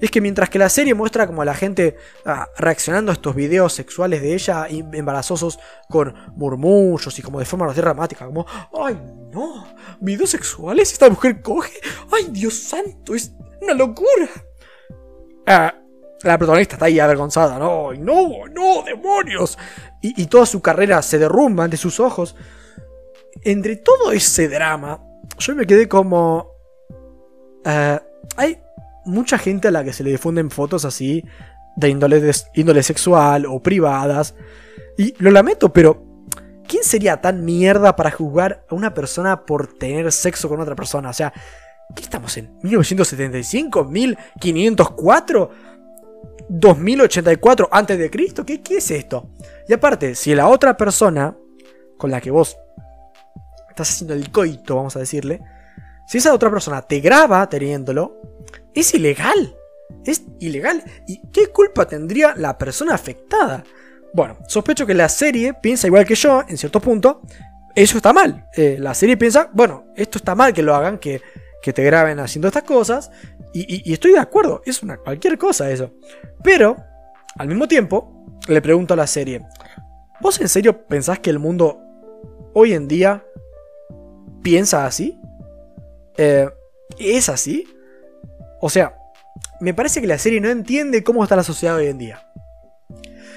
es 0.00 0.10
que 0.10 0.20
mientras 0.20 0.50
que 0.50 0.58
la 0.58 0.68
serie 0.68 0.94
muestra 0.94 1.26
como 1.26 1.42
a 1.42 1.44
la 1.44 1.54
gente 1.54 1.96
ah, 2.24 2.48
reaccionando 2.56 3.10
a 3.10 3.14
estos 3.14 3.34
videos 3.34 3.72
sexuales 3.72 4.22
de 4.22 4.34
ella 4.34 4.66
embarazosos 4.68 5.58
con 5.88 6.14
murmullos 6.36 7.18
y 7.18 7.22
como 7.22 7.38
de 7.38 7.44
forma 7.44 7.72
dramática, 7.72 8.26
como, 8.26 8.46
ay 8.72 8.98
no, 9.32 9.66
videos 10.00 10.30
sexuales, 10.30 10.92
esta 10.92 11.08
mujer 11.08 11.42
coge, 11.42 11.72
ay 12.12 12.28
Dios 12.30 12.54
santo, 12.54 13.14
es 13.14 13.32
una 13.60 13.74
locura. 13.74 14.28
Ah, 15.46 15.74
la 16.22 16.38
protagonista 16.38 16.76
está 16.76 16.86
ahí 16.86 16.98
avergonzada, 16.98 17.58
no, 17.58 17.92
no, 17.92 18.46
no, 18.50 18.82
demonios. 18.82 19.58
Y, 20.00 20.22
y 20.22 20.26
toda 20.26 20.46
su 20.46 20.62
carrera 20.62 21.02
se 21.02 21.18
derrumba 21.18 21.64
ante 21.64 21.76
sus 21.76 22.00
ojos. 22.00 22.34
Entre 23.42 23.76
todo 23.76 24.10
ese 24.12 24.48
drama, 24.48 25.02
yo 25.38 25.54
me 25.54 25.66
quedé 25.66 25.88
como... 25.88 26.54
Hay 28.36 28.63
mucha 29.04 29.38
gente 29.38 29.68
a 29.68 29.70
la 29.70 29.84
que 29.84 29.92
se 29.92 30.04
le 30.04 30.10
difunden 30.10 30.50
fotos 30.50 30.84
así 30.84 31.24
de 31.76 31.88
índole, 31.88 32.82
sexual 32.82 33.46
o 33.46 33.60
privadas. 33.62 34.34
Y 34.96 35.14
lo 35.18 35.30
lamento, 35.30 35.72
pero 35.72 36.04
¿quién 36.66 36.84
sería 36.84 37.20
tan 37.20 37.44
mierda 37.44 37.96
para 37.96 38.10
juzgar 38.10 38.64
a 38.68 38.74
una 38.74 38.94
persona 38.94 39.44
por 39.44 39.66
tener 39.78 40.10
sexo 40.12 40.48
con 40.48 40.60
otra 40.60 40.76
persona? 40.76 41.10
O 41.10 41.12
sea, 41.12 41.32
¿qué 41.94 42.02
estamos 42.02 42.36
en? 42.36 42.58
¿1975? 42.60 43.88
¿1504? 44.38 45.50
¿2084 46.48 47.68
antes 47.70 47.98
de 47.98 48.10
Cristo? 48.10 48.44
¿Qué, 48.44 48.60
¿Qué 48.60 48.76
es 48.76 48.90
esto? 48.90 49.30
Y 49.68 49.72
aparte, 49.72 50.14
si 50.14 50.34
la 50.34 50.48
otra 50.48 50.76
persona 50.76 51.36
con 51.96 52.10
la 52.10 52.20
que 52.20 52.30
vos 52.30 52.56
estás 53.70 53.90
haciendo 53.90 54.14
el 54.14 54.30
coito, 54.30 54.76
vamos 54.76 54.94
a 54.94 55.00
decirle, 55.00 55.40
si 56.06 56.18
esa 56.18 56.34
otra 56.34 56.50
persona 56.50 56.82
te 56.82 57.00
graba 57.00 57.48
teniéndolo, 57.48 58.20
es 58.74 58.94
ilegal. 58.94 59.56
Es 60.04 60.22
ilegal. 60.40 60.82
¿Y 61.06 61.20
qué 61.30 61.48
culpa 61.48 61.86
tendría 61.86 62.34
la 62.36 62.58
persona 62.58 62.94
afectada? 62.94 63.64
Bueno, 64.12 64.38
sospecho 64.48 64.86
que 64.86 64.94
la 64.94 65.08
serie 65.08 65.54
piensa 65.54 65.86
igual 65.86 66.06
que 66.06 66.14
yo, 66.14 66.42
en 66.46 66.56
cierto 66.56 66.80
punto. 66.80 67.22
Eso 67.74 67.96
está 67.96 68.12
mal. 68.12 68.48
Eh, 68.56 68.76
la 68.78 68.94
serie 68.94 69.16
piensa, 69.16 69.50
bueno, 69.52 69.86
esto 69.96 70.18
está 70.18 70.34
mal 70.34 70.52
que 70.52 70.62
lo 70.62 70.74
hagan, 70.74 70.98
que, 70.98 71.20
que 71.60 71.72
te 71.72 71.82
graben 71.82 72.20
haciendo 72.20 72.46
estas 72.48 72.62
cosas. 72.62 73.10
Y, 73.52 73.92
estoy 73.92 74.12
de 74.12 74.18
acuerdo, 74.18 74.62
es 74.66 74.82
una 74.82 74.96
cualquier 74.96 75.38
cosa 75.38 75.70
eso. 75.70 75.92
Pero, 76.42 76.76
al 77.36 77.48
mismo 77.48 77.66
tiempo, 77.66 78.38
le 78.48 78.60
pregunto 78.60 78.94
a 78.94 78.96
la 78.96 79.06
serie, 79.06 79.46
¿vos 80.20 80.40
en 80.40 80.48
serio 80.48 80.86
pensás 80.86 81.20
que 81.20 81.30
el 81.30 81.38
mundo 81.38 81.80
hoy 82.52 82.74
en 82.74 82.86
día 82.86 83.24
piensa 84.42 84.86
así? 84.86 85.18
Eh, 86.16 86.48
¿Es 86.98 87.28
así? 87.28 87.66
O 88.66 88.70
sea, 88.70 88.96
me 89.60 89.74
parece 89.74 90.00
que 90.00 90.06
la 90.06 90.16
serie 90.16 90.40
no 90.40 90.48
entiende 90.48 91.04
cómo 91.04 91.22
está 91.22 91.36
la 91.36 91.44
sociedad 91.44 91.76
hoy 91.76 91.88
en 91.88 91.98
día. 91.98 92.26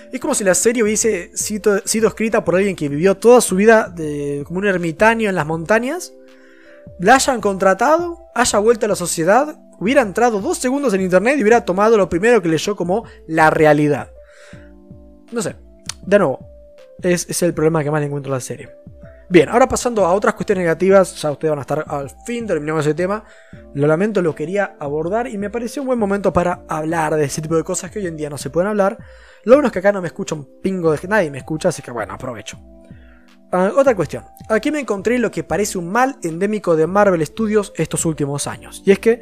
Es 0.09 0.21
como 0.21 0.33
si 0.33 0.45
la 0.45 0.55
serie 0.55 0.83
hubiese 0.83 1.31
sido, 1.35 1.75
escrita 1.75 2.45
por 2.45 2.55
alguien 2.55 2.77
que 2.77 2.87
vivió 2.87 3.17
toda 3.17 3.41
su 3.41 3.57
vida 3.57 3.93
como 4.45 4.59
un 4.59 4.67
ermitaño 4.67 5.27
en 5.27 5.35
las 5.35 5.45
montañas, 5.45 6.13
la 6.97 7.15
hayan 7.15 7.41
contratado, 7.41 8.29
haya 8.35 8.59
vuelto 8.59 8.85
a 8.85 8.89
la 8.89 8.95
sociedad, 8.95 9.59
hubiera 9.79 10.01
entrado 10.01 10.39
dos 10.39 10.59
segundos 10.59 10.93
en 10.93 11.01
internet 11.01 11.35
y 11.37 11.41
hubiera 11.41 11.65
tomado 11.65 11.97
lo 11.97 12.07
primero 12.07 12.41
que 12.41 12.47
leyó 12.47 12.77
como 12.77 13.03
la 13.27 13.49
realidad. 13.49 14.09
No 15.33 15.41
sé, 15.41 15.57
de 16.05 16.19
nuevo, 16.19 16.39
es, 17.03 17.29
es 17.29 17.43
el 17.43 17.53
problema 17.53 17.83
que 17.83 17.91
más 17.91 18.01
encuentro 18.01 18.31
a 18.31 18.37
la 18.37 18.41
serie. 18.41 18.69
Bien, 19.29 19.49
ahora 19.49 19.67
pasando 19.67 20.05
a 20.05 20.13
otras 20.13 20.35
cuestiones 20.35 20.63
negativas, 20.63 21.21
ya 21.21 21.31
ustedes 21.31 21.49
van 21.49 21.59
a 21.59 21.61
estar 21.61 21.83
al 21.85 22.09
fin, 22.25 22.47
terminamos 22.47 22.85
ese 22.85 22.93
tema. 22.93 23.25
Lo 23.73 23.85
lamento, 23.85 24.21
lo 24.21 24.33
quería 24.33 24.77
abordar 24.79 25.27
y 25.27 25.37
me 25.37 25.49
pareció 25.49 25.81
un 25.81 25.87
buen 25.87 25.99
momento 25.99 26.31
para 26.31 26.61
hablar 26.69 27.15
de 27.15 27.25
ese 27.25 27.41
tipo 27.41 27.57
de 27.57 27.63
cosas 27.65 27.91
que 27.91 27.99
hoy 27.99 28.07
en 28.07 28.15
día 28.15 28.29
no 28.29 28.37
se 28.37 28.49
pueden 28.49 28.69
hablar. 28.69 28.97
Lo 29.43 29.55
bueno 29.55 29.67
es 29.67 29.73
que 29.73 29.79
acá 29.79 29.91
no 29.91 30.01
me 30.01 30.07
escucha 30.07 30.33
un 30.33 30.47
pingo 30.61 30.93
de 30.93 31.07
nadie 31.09 31.29
me 31.29 31.39
escucha, 31.39 31.69
así 31.69 31.81
que 31.81 31.91
bueno, 31.91 32.13
aprovecho. 32.13 32.57
Ah, 33.51 33.71
otra 33.77 33.95
cuestión. 33.95 34.23
Aquí 34.47 34.71
me 34.71 34.79
encontré 34.79 35.19
lo 35.19 35.29
que 35.29 35.43
parece 35.43 35.77
un 35.77 35.89
mal 35.89 36.17
endémico 36.23 36.77
de 36.77 36.87
Marvel 36.87 37.25
Studios 37.25 37.73
estos 37.75 38.05
últimos 38.05 38.47
años. 38.47 38.81
Y 38.85 38.91
es 38.91 38.99
que 38.99 39.19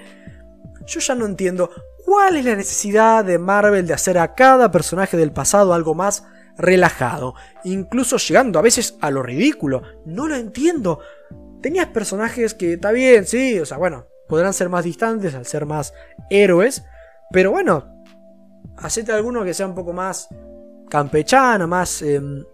yo 0.86 1.00
ya 1.00 1.16
no 1.16 1.26
entiendo 1.26 1.72
cuál 2.06 2.38
es 2.38 2.46
la 2.46 2.56
necesidad 2.56 3.26
de 3.26 3.40
Marvel 3.40 3.88
de 3.88 3.94
hacer 3.96 4.20
a 4.20 4.36
cada 4.36 4.70
personaje 4.70 5.18
del 5.18 5.32
pasado 5.32 5.74
algo 5.74 5.96
más 5.96 6.26
relajado, 6.58 7.36
incluso 7.64 8.18
llegando 8.18 8.60
a 8.60 8.62
veces 8.62 8.98
a 9.02 9.12
lo 9.12 9.24
ridículo. 9.24 9.82
No 10.06 10.28
lo 10.28 10.36
entiendo. 10.36 11.00
Tenías 11.62 11.88
personajes 11.88 12.54
que 12.54 12.74
está 12.74 12.92
bien, 12.92 13.26
sí, 13.26 13.60
o 13.60 13.66
sea, 13.66 13.78
bueno, 13.78 14.08
podrán 14.28 14.54
ser 14.54 14.70
más 14.70 14.84
distantes 14.84 15.36
al 15.36 15.46
ser 15.46 15.66
más 15.66 15.94
héroes, 16.30 16.84
pero 17.32 17.52
bueno, 17.52 18.04
hacete 18.78 19.12
alguno 19.12 19.44
que 19.44 19.54
sea 19.54 19.68
un 19.68 19.76
poco 19.76 19.94
más 19.94 20.30
campechano, 20.90 21.68
más... 21.68 22.02
Em, 22.02 22.46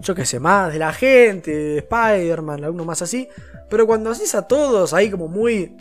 yo 0.00 0.14
qué 0.14 0.24
sé, 0.24 0.38
más 0.38 0.72
de 0.72 0.78
la 0.78 0.92
gente, 0.92 1.78
Spider-Man, 1.78 2.62
alguno 2.62 2.84
más 2.84 3.02
así. 3.02 3.28
Pero 3.68 3.86
cuando 3.86 4.10
haces 4.10 4.34
a 4.34 4.42
todos 4.42 4.92
ahí 4.94 5.10
como 5.10 5.28
muy... 5.28 5.76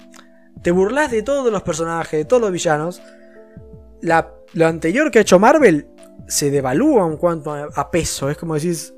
Te 0.64 0.72
burlas 0.72 1.12
de 1.12 1.22
todos 1.22 1.52
los 1.52 1.62
personajes, 1.62 2.20
de 2.20 2.26
todos 2.26 2.42
los 2.42 2.52
villanos. 2.52 3.02
La, 4.02 4.34
lo 4.54 4.66
anterior 4.66 5.12
que 5.12 5.20
ha 5.20 5.22
hecho 5.22 5.38
Marvel 5.38 5.88
se 6.28 6.52
devalúa 6.52 7.08
en 7.08 7.18
cuanto 7.18 7.54
a, 7.54 7.92
peso. 7.92 8.30
Es 8.30 8.38
como 8.38 8.56
decís. 8.56 8.94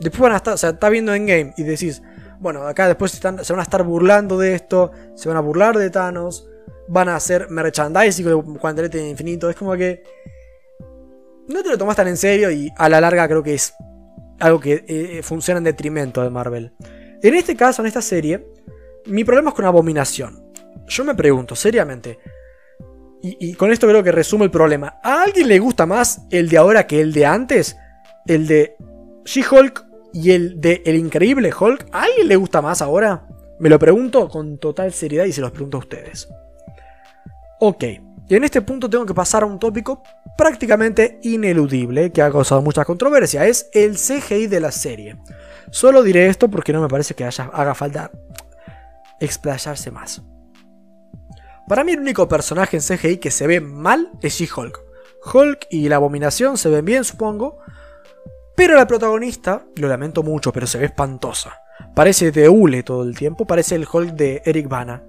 Después 0.00 0.22
van 0.22 0.32
a 0.32 0.36
estar. 0.36 0.54
O 0.54 0.56
sea, 0.56 0.70
está 0.70 0.88
viendo 0.88 1.14
en 1.14 1.26
game 1.26 1.54
y 1.56 1.62
decís. 1.62 2.02
Bueno, 2.40 2.66
acá 2.66 2.88
después 2.88 3.12
se 3.12 3.20
van 3.22 3.38
a 3.38 3.62
estar 3.62 3.82
burlando 3.84 4.38
de 4.38 4.54
esto. 4.54 4.90
Se 5.14 5.28
van 5.28 5.38
a 5.38 5.40
burlar 5.40 5.76
de 5.78 5.90
Thanos. 5.90 6.48
Van 6.88 7.08
a 7.08 7.16
hacer 7.16 7.48
merchandising 7.48 8.26
de 8.26 8.58
Cuantelete 8.58 9.08
Infinito. 9.08 9.48
Es 9.48 9.56
como 9.56 9.74
que. 9.74 10.02
No 11.48 11.62
te 11.62 11.70
lo 11.70 11.78
tomas 11.78 11.96
tan 11.96 12.08
en 12.08 12.16
serio 12.16 12.50
y 12.50 12.72
a 12.76 12.88
la 12.88 13.00
larga 13.00 13.28
creo 13.28 13.42
que 13.42 13.54
es 13.54 13.74
algo 14.40 14.60
que 14.60 14.84
eh, 14.88 15.22
funciona 15.22 15.58
en 15.58 15.64
detrimento 15.64 16.22
de 16.22 16.30
Marvel. 16.30 16.72
En 17.22 17.34
este 17.34 17.56
caso, 17.56 17.82
en 17.82 17.86
esta 17.86 18.02
serie, 18.02 18.46
mi 19.06 19.24
problema 19.24 19.50
es 19.50 19.54
con 19.54 19.64
Abominación. 19.64 20.42
Yo 20.86 21.04
me 21.04 21.14
pregunto, 21.14 21.54
seriamente, 21.54 22.18
y, 23.26 23.54
con 23.54 23.72
esto 23.72 23.88
creo 23.88 24.02
que 24.02 24.12
resumo 24.12 24.44
el 24.44 24.50
problema. 24.50 25.00
¿A 25.02 25.22
alguien 25.22 25.48
le 25.48 25.58
gusta 25.58 25.86
más 25.86 26.26
el 26.30 26.50
de 26.50 26.58
ahora 26.58 26.86
que 26.86 27.00
el 27.00 27.14
de 27.14 27.24
antes? 27.24 27.78
El 28.26 28.46
de 28.46 28.76
She-Hulk 29.24 29.86
y 30.12 30.32
el 30.32 30.60
de 30.60 30.82
El 30.84 30.96
Increíble 30.96 31.50
Hulk. 31.58 31.86
¿A 31.90 32.02
alguien 32.02 32.28
le 32.28 32.36
gusta 32.36 32.60
más 32.60 32.82
ahora? 32.82 33.26
Me 33.58 33.70
lo 33.70 33.78
pregunto 33.78 34.28
con 34.28 34.58
total 34.58 34.92
seriedad 34.92 35.24
y 35.24 35.32
se 35.32 35.40
los 35.40 35.52
pregunto 35.52 35.78
a 35.78 35.80
ustedes. 35.80 36.28
Ok, 37.60 37.84
y 38.28 38.34
en 38.34 38.44
este 38.44 38.60
punto 38.60 38.90
tengo 38.90 39.06
que 39.06 39.14
pasar 39.14 39.42
a 39.42 39.46
un 39.46 39.58
tópico 39.58 40.02
prácticamente 40.36 41.18
ineludible 41.22 42.12
que 42.12 42.20
ha 42.20 42.30
causado 42.30 42.60
mucha 42.60 42.84
controversia. 42.84 43.46
Es 43.46 43.70
el 43.72 43.96
CGI 43.96 44.48
de 44.48 44.60
la 44.60 44.70
serie. 44.70 45.16
Solo 45.70 46.02
diré 46.02 46.26
esto 46.26 46.50
porque 46.50 46.74
no 46.74 46.82
me 46.82 46.88
parece 46.88 47.14
que 47.14 47.24
haga 47.24 47.74
falta 47.74 48.10
explayarse 49.18 49.90
más. 49.90 50.22
Para 51.68 51.84
mí 51.84 51.92
el 51.92 52.00
único 52.00 52.28
personaje 52.28 52.76
en 52.76 52.82
CGI 52.82 53.18
que 53.18 53.30
se 53.30 53.46
ve 53.46 53.60
mal 53.60 54.10
es 54.20 54.34
She-Hulk. 54.34 54.80
Hulk 55.32 55.66
y 55.70 55.88
la 55.88 55.96
abominación 55.96 56.58
se 56.58 56.68
ven 56.68 56.84
bien, 56.84 57.04
supongo. 57.04 57.58
Pero 58.54 58.76
la 58.76 58.86
protagonista, 58.86 59.64
lo 59.76 59.88
lamento 59.88 60.22
mucho, 60.22 60.52
pero 60.52 60.66
se 60.66 60.78
ve 60.78 60.86
espantosa. 60.86 61.60
Parece 61.94 62.30
de 62.30 62.48
hule 62.48 62.82
todo 62.82 63.02
el 63.02 63.16
tiempo, 63.16 63.46
parece 63.46 63.74
el 63.74 63.86
Hulk 63.90 64.12
de 64.12 64.42
Eric 64.44 64.68
Bana. 64.68 65.02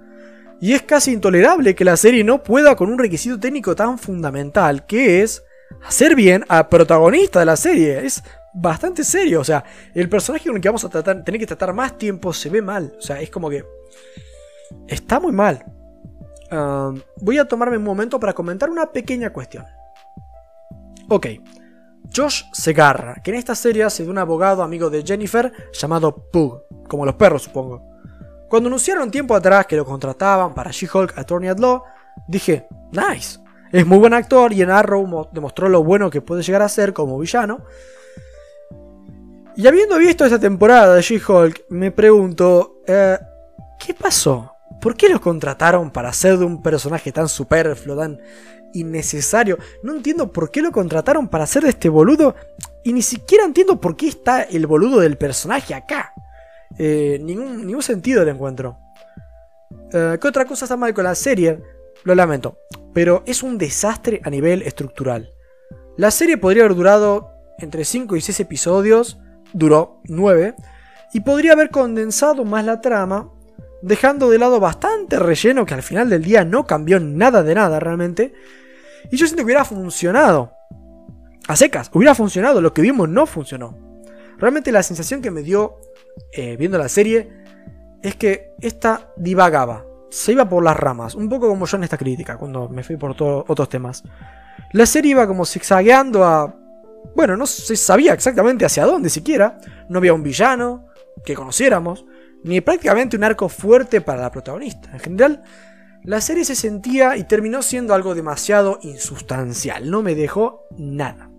Y 0.62 0.74
es 0.74 0.84
casi 0.84 1.12
intolerable 1.12 1.76
que 1.76 1.84
la 1.84 1.98
serie 1.98 2.24
no 2.24 2.42
pueda 2.42 2.76
con 2.76 2.90
un 2.90 2.98
requisito 2.98 3.40
técnico 3.40 3.76
tan 3.76 4.00
fundamental, 4.00 4.86
que 4.86 5.22
es 5.22 5.44
hacer 5.86 6.16
bien 6.16 6.46
al 6.48 6.70
protagonista 6.70 7.40
de 7.40 7.46
la 7.46 7.58
serie. 7.58 8.06
Es 8.06 8.24
bastante 8.54 9.04
serio, 9.04 9.42
o 9.42 9.44
sea, 9.44 9.64
el 9.94 10.08
personaje 10.08 10.46
con 10.48 10.56
el 10.56 10.62
que 10.62 10.70
vamos 10.70 10.86
a 10.86 10.90
tener 11.04 11.40
que 11.40 11.46
tratar 11.46 11.74
más 11.74 11.98
tiempo 11.98 12.32
se 12.32 12.50
ve 12.50 12.62
mal. 12.62 12.96
O 12.98 13.02
sea, 13.02 13.22
es 13.22 13.30
como 13.30 13.50
que... 13.50 13.66
Está 14.88 15.20
muy 15.20 15.34
mal. 15.34 15.64
Voy 17.22 17.38
a 17.38 17.48
tomarme 17.48 17.78
un 17.78 17.84
momento 17.84 18.20
para 18.20 18.34
comentar 18.34 18.70
una 18.70 18.92
pequeña 18.92 19.32
cuestión. 19.32 19.66
Ok, 21.10 21.28
Josh 22.16 22.44
Segarra, 22.52 23.16
que 23.24 23.32
en 23.32 23.38
esta 23.38 23.56
serie 23.56 23.84
hace 23.84 24.04
de 24.04 24.10
un 24.10 24.18
abogado 24.18 24.64
amigo 24.64 24.90
de 24.90 25.04
Jennifer 25.04 25.52
llamado 25.74 26.30
Pug, 26.32 26.64
como 26.88 27.06
los 27.06 27.16
perros 27.16 27.44
supongo. 27.44 27.84
Cuando 28.50 28.68
anunciaron 28.68 29.12
tiempo 29.12 29.36
atrás 29.36 29.66
que 29.66 29.76
lo 29.76 29.86
contrataban 29.86 30.54
para 30.54 30.72
She-Hulk 30.72 31.18
Attorney 31.18 31.50
at 31.50 31.60
Law, 31.60 31.84
dije, 32.28 32.68
nice, 32.92 33.40
es 33.72 33.86
muy 33.86 33.98
buen 33.98 34.14
actor 34.14 34.54
y 34.54 34.62
en 34.62 34.70
Arrow 34.70 35.30
demostró 35.32 35.68
lo 35.68 35.84
bueno 35.84 36.10
que 36.10 36.22
puede 36.22 36.44
llegar 36.44 36.62
a 36.62 36.70
ser 36.70 36.94
como 36.94 37.20
villano. 37.20 37.66
Y 39.58 39.68
habiendo 39.68 39.98
visto 39.98 40.26
esta 40.26 40.40
temporada 40.40 40.96
de 40.96 41.02
She-Hulk, 41.02 41.66
me 41.70 41.92
pregunto, 41.92 42.82
eh, 42.86 43.18
¿qué 43.80 43.94
pasó? 43.94 44.55
¿Por 44.82 44.96
qué 44.96 45.10
lo 45.10 45.20
contrataron 45.20 45.92
para 45.92 46.14
ser 46.14 46.38
de 46.38 46.46
un 46.46 46.62
personaje 46.62 47.12
tan 47.12 47.28
superfluo, 47.28 47.98
tan 47.98 48.20
innecesario. 48.76 49.58
No 49.82 49.96
entiendo 49.96 50.32
por 50.32 50.52
qué 50.52 50.62
lo 50.62 50.72
contrataron 50.72 51.28
para 51.28 51.46
hacer 51.46 51.64
de 51.64 51.70
este 51.70 51.90
boludo. 51.90 52.36
Y 52.84 52.94
ni 52.94 53.02
siquiera 53.02 53.46
entiendo 53.46 53.82
por 53.82 53.96
qué 53.96 54.08
está 54.08 54.44
el 54.44 54.68
boludo 54.68 55.00
del 55.00 55.18
personaje 55.18 55.74
acá. 55.74 56.14
Eh, 56.78 57.20
ningún, 57.22 57.66
ningún 57.66 57.82
sentido 57.82 58.24
le 58.24 58.32
encuentro. 58.32 58.78
Eh, 59.92 60.18
¿Qué 60.22 60.28
otra 60.28 60.46
cosa 60.46 60.66
está 60.66 60.78
mal 60.78 60.94
con 60.94 61.06
la 61.06 61.16
serie? 61.16 61.62
Lo 62.04 62.14
lamento. 62.14 62.60
Pero 62.94 63.24
es 63.26 63.42
un 63.42 63.58
desastre 63.58 64.22
a 64.24 64.30
nivel 64.30 64.62
estructural. 64.62 65.32
La 65.98 66.12
serie 66.12 66.38
podría 66.38 66.64
haber 66.64 66.76
durado 66.76 67.32
entre 67.58 67.86
5 67.86 68.16
y 68.16 68.22
6 68.22 68.42
episodios. 68.42 69.20
Duró 69.54 70.02
9. 70.06 70.56
Y 71.14 71.22
podría 71.22 71.54
haber 71.54 71.70
condensado 71.70 72.44
más 72.44 72.66
la 72.66 72.82
trama 72.82 73.32
dejando 73.86 74.32
de 74.32 74.40
lado 74.40 74.60
bastante 74.60 75.20
relleno 75.20 75.66
que 75.66 75.76
al 75.76 75.84
final 75.84 76.10
del 76.10 76.24
día 76.24 76.44
no 76.44 76.66
cambió 76.66 77.00
nada 77.00 77.44
de 77.44 77.54
nada 77.54 77.80
realmente, 77.80 78.34
y 79.12 79.18
yo 79.18 79.28
siento 79.28 79.42
que 79.42 79.46
hubiera 79.46 79.64
funcionado. 79.64 80.54
A 81.48 81.56
secas, 81.56 81.92
hubiera 81.94 82.16
funcionado. 82.16 82.60
Lo 82.60 82.74
que 82.74 82.82
vimos 82.82 83.08
no 83.08 83.28
funcionó. 83.28 83.78
Realmente 84.40 84.72
la 84.72 84.82
sensación 84.82 85.22
que 85.22 85.30
me 85.30 85.44
dio 85.44 85.78
eh, 86.34 86.58
viendo 86.58 86.80
la 86.80 86.90
serie 86.90 87.30
es 88.02 88.16
que 88.16 88.56
esta 88.60 89.12
divagaba. 89.16 89.86
Se 90.10 90.32
iba 90.32 90.50
por 90.50 90.64
las 90.64 90.76
ramas. 90.76 91.14
Un 91.14 91.30
poco 91.30 91.48
como 91.48 91.68
yo 91.68 91.78
en 91.78 91.84
esta 91.84 92.00
crítica, 92.00 92.38
cuando 92.38 92.68
me 92.68 92.82
fui 92.82 92.98
por 92.98 93.16
otros 93.22 93.70
temas. 93.70 94.04
La 94.74 94.88
serie 94.88 95.12
iba 95.12 95.28
como 95.28 95.46
zigzagueando 95.46 96.24
a... 96.24 96.56
Bueno, 97.16 97.38
no 97.38 97.46
se 97.46 97.76
sabía 97.76 98.14
exactamente 98.14 98.66
hacia 98.66 98.86
dónde 98.86 99.12
siquiera. 99.12 99.60
No 99.90 100.00
había 100.00 100.16
un 100.16 100.24
villano 100.24 100.88
que 101.24 101.36
conociéramos. 101.36 102.06
Ni 102.46 102.62
prácticamente 102.62 103.18
un 103.18 103.24
arco 103.24 103.50
fuerte 103.50 104.02
para 104.02 104.22
la 104.22 104.32
protagonista. 104.32 104.92
En 104.94 105.00
general, 105.00 105.42
la 106.04 106.22
serie 106.22 106.46
se 106.46 106.54
sentía 106.54 107.18
y 107.18 107.24
terminó 107.24 107.64
siendo 107.64 107.96
algo 107.96 108.14
demasiado 108.14 108.78
insustancial. 108.84 109.90
No 109.90 110.04
me 110.04 110.14
dejó 110.14 110.68
nada. 110.78 111.32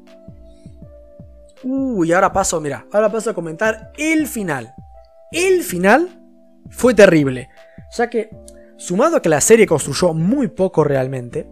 Uy, 1.62 2.12
ahora 2.12 2.32
paso, 2.32 2.60
mira, 2.60 2.86
ahora 2.92 3.08
paso 3.12 3.30
a 3.30 3.34
comentar 3.34 3.92
el 3.96 4.26
final. 4.26 4.74
El 5.30 5.62
final 5.62 6.08
fue 6.70 6.92
terrible. 6.92 7.50
Ya 7.96 8.10
que, 8.10 8.30
sumado 8.76 9.18
a 9.18 9.22
que 9.22 9.28
la 9.28 9.40
serie 9.40 9.64
construyó 9.64 10.12
muy 10.12 10.48
poco 10.48 10.82
realmente, 10.82 11.48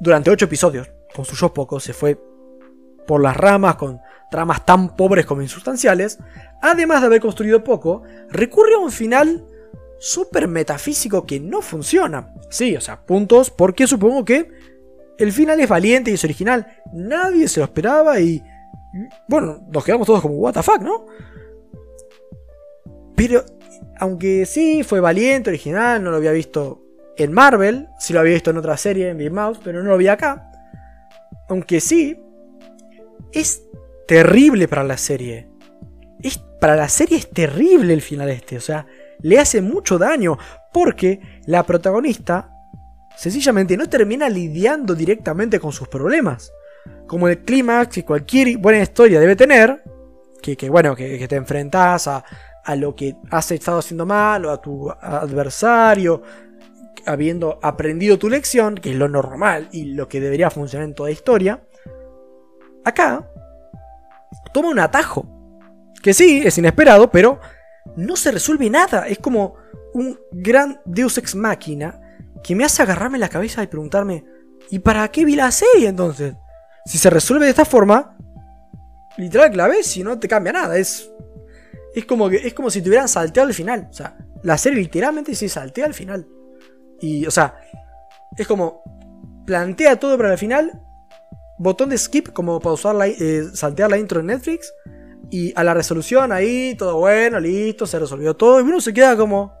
durante 0.00 0.30
8 0.30 0.44
episodios, 0.44 0.90
construyó 1.14 1.54
poco, 1.54 1.80
se 1.80 1.94
fue 1.94 2.20
por 3.10 3.20
las 3.20 3.36
ramas 3.36 3.74
con 3.74 4.00
tramas 4.30 4.64
tan 4.64 4.94
pobres 4.94 5.26
como 5.26 5.42
insustanciales, 5.42 6.20
además 6.62 7.00
de 7.00 7.06
haber 7.08 7.20
construido 7.20 7.64
poco, 7.64 8.04
recurre 8.28 8.74
a 8.74 8.78
un 8.78 8.92
final 8.92 9.44
súper 9.98 10.46
metafísico 10.46 11.26
que 11.26 11.40
no 11.40 11.60
funciona. 11.60 12.32
Sí, 12.50 12.76
o 12.76 12.80
sea, 12.80 13.04
puntos 13.04 13.50
porque 13.50 13.88
supongo 13.88 14.24
que 14.24 14.48
el 15.18 15.32
final 15.32 15.58
es 15.58 15.68
valiente 15.68 16.12
y 16.12 16.14
es 16.14 16.22
original. 16.22 16.68
Nadie 16.92 17.48
se 17.48 17.58
lo 17.58 17.64
esperaba 17.64 18.20
y... 18.20 18.40
Bueno, 19.26 19.66
nos 19.72 19.84
quedamos 19.84 20.06
todos 20.06 20.22
como, 20.22 20.36
what 20.36 20.54
the 20.54 20.62
fuck, 20.62 20.80
¿no? 20.80 21.06
Pero, 23.16 23.44
aunque 23.98 24.46
sí, 24.46 24.84
fue 24.84 25.00
valiente, 25.00 25.50
original, 25.50 26.00
no 26.00 26.12
lo 26.12 26.18
había 26.18 26.30
visto 26.30 26.80
en 27.16 27.32
Marvel, 27.32 27.88
sí 27.98 28.12
lo 28.12 28.20
había 28.20 28.34
visto 28.34 28.52
en 28.52 28.58
otra 28.58 28.76
serie, 28.76 29.08
en 29.08 29.18
Big 29.18 29.32
Mouse, 29.32 29.58
pero 29.64 29.82
no 29.82 29.90
lo 29.90 29.96
vi 29.96 30.06
acá. 30.06 30.52
Aunque 31.48 31.80
sí, 31.80 32.16
es 33.32 33.62
terrible 34.06 34.68
para 34.68 34.84
la 34.84 34.96
serie. 34.96 35.48
Es, 36.22 36.38
para 36.60 36.76
la 36.76 36.88
serie 36.88 37.18
es 37.18 37.30
terrible 37.30 37.94
el 37.94 38.02
final 38.02 38.28
este, 38.28 38.56
o 38.56 38.60
sea, 38.60 38.86
le 39.20 39.38
hace 39.38 39.60
mucho 39.60 39.98
daño 39.98 40.38
porque 40.72 41.20
la 41.46 41.64
protagonista 41.64 42.50
sencillamente 43.16 43.76
no 43.76 43.88
termina 43.88 44.28
lidiando 44.28 44.94
directamente 44.94 45.60
con 45.60 45.72
sus 45.72 45.88
problemas. 45.88 46.52
Como 47.06 47.28
el 47.28 47.44
clímax 47.44 47.94
que 47.94 48.04
cualquier 48.04 48.56
buena 48.58 48.80
historia 48.80 49.20
debe 49.20 49.36
tener, 49.36 49.82
que, 50.40 50.70
bueno, 50.70 50.96
que, 50.96 51.26
te 51.28 51.36
enfrentas 51.36 52.08
a, 52.08 52.24
a 52.64 52.76
lo 52.76 52.94
que 52.94 53.16
has 53.30 53.50
estado 53.50 53.78
haciendo 53.78 54.06
mal 54.06 54.46
o 54.46 54.50
a 54.50 54.60
tu 54.60 54.90
adversario, 54.90 56.22
habiendo 57.06 57.58
aprendido 57.62 58.18
tu 58.18 58.28
lección, 58.28 58.76
que 58.76 58.90
es 58.90 58.96
lo 58.96 59.08
normal 59.08 59.68
y 59.72 59.84
lo 59.92 60.08
que 60.08 60.20
debería 60.20 60.50
funcionar 60.50 60.88
en 60.88 60.94
toda 60.94 61.10
historia. 61.10 61.60
Acá 62.84 63.26
toma 64.52 64.70
un 64.70 64.78
atajo, 64.78 65.26
que 66.02 66.14
sí, 66.14 66.42
es 66.44 66.56
inesperado, 66.58 67.10
pero 67.10 67.40
no 67.96 68.16
se 68.16 68.30
resuelve 68.30 68.70
nada. 68.70 69.06
Es 69.06 69.18
como 69.18 69.54
un 69.94 70.18
gran 70.32 70.80
Deus 70.84 71.18
ex 71.18 71.34
máquina 71.34 72.00
que 72.42 72.54
me 72.54 72.64
hace 72.64 72.82
agarrarme 72.82 73.18
la 73.18 73.28
cabeza 73.28 73.62
y 73.62 73.66
preguntarme, 73.66 74.24
¿y 74.70 74.78
para 74.78 75.08
qué 75.08 75.24
vi 75.24 75.36
la 75.36 75.50
serie 75.50 75.88
entonces? 75.88 76.34
Si 76.86 76.98
se 76.98 77.10
resuelve 77.10 77.44
de 77.44 77.50
esta 77.50 77.64
forma, 77.64 78.16
literal 79.16 79.50
clave, 79.50 79.82
si 79.82 80.02
no 80.02 80.18
te 80.18 80.28
cambia 80.28 80.52
nada. 80.52 80.78
Es, 80.78 81.10
es, 81.94 82.04
como, 82.06 82.28
que, 82.30 82.36
es 82.36 82.54
como 82.54 82.70
si 82.70 82.80
te 82.80 82.88
hubieran 82.88 83.08
salteado 83.08 83.48
al 83.48 83.54
final. 83.54 83.88
O 83.90 83.92
sea, 83.92 84.16
la 84.42 84.56
serie 84.56 84.80
literalmente 84.80 85.34
se 85.34 85.48
saltea 85.48 85.86
al 85.86 85.94
final. 85.94 86.26
Y, 87.00 87.26
o 87.26 87.30
sea, 87.30 87.60
es 88.36 88.46
como 88.46 88.82
plantea 89.46 89.98
todo 89.98 90.16
para 90.16 90.32
el 90.32 90.38
final. 90.38 90.80
Botón 91.62 91.90
de 91.90 91.98
skip, 91.98 92.30
como 92.32 92.58
pausar 92.58 92.94
la, 92.94 93.06
eh, 93.06 93.44
saltear 93.52 93.90
la 93.90 93.98
intro 93.98 94.20
en 94.20 94.26
Netflix. 94.26 94.72
Y 95.30 95.52
a 95.54 95.62
la 95.62 95.74
resolución 95.74 96.32
ahí, 96.32 96.74
todo 96.74 96.96
bueno, 96.96 97.38
listo, 97.38 97.86
se 97.86 97.98
resolvió 97.98 98.34
todo. 98.34 98.60
Y 98.60 98.62
uno 98.62 98.80
se 98.80 98.94
queda 98.94 99.14
como. 99.14 99.52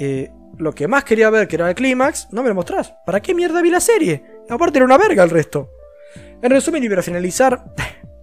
Eh, 0.00 0.32
lo 0.58 0.74
que 0.74 0.88
más 0.88 1.04
quería 1.04 1.30
ver, 1.30 1.46
que 1.46 1.54
era 1.54 1.68
el 1.68 1.76
clímax, 1.76 2.32
no 2.32 2.42
me 2.42 2.48
lo 2.48 2.56
mostrás. 2.56 2.92
¿Para 3.06 3.20
qué 3.20 3.34
mierda 3.34 3.62
vi 3.62 3.70
la 3.70 3.78
serie? 3.78 4.42
Aparte 4.48 4.78
era 4.78 4.84
una 4.84 4.98
verga 4.98 5.22
el 5.22 5.30
resto. 5.30 5.70
En 6.42 6.50
resumen, 6.50 6.82
y 6.82 6.88
para 6.88 7.02
finalizar, 7.02 7.72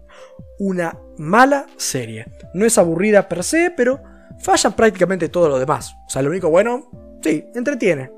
una 0.60 1.00
mala 1.18 1.68
serie. 1.78 2.26
No 2.54 2.66
es 2.66 2.78
aburrida 2.78 3.30
per 3.30 3.46
se, 3.46 3.72
pero 3.76 4.02
falla 4.40 4.72
prácticamente 4.72 5.30
todo 5.30 5.48
lo 5.48 5.58
demás. 5.58 5.96
O 6.06 6.10
sea, 6.10 6.22
lo 6.22 6.30
único 6.30 6.50
bueno, 6.50 6.92
sí, 7.22 7.46
entretiene. 7.56 8.12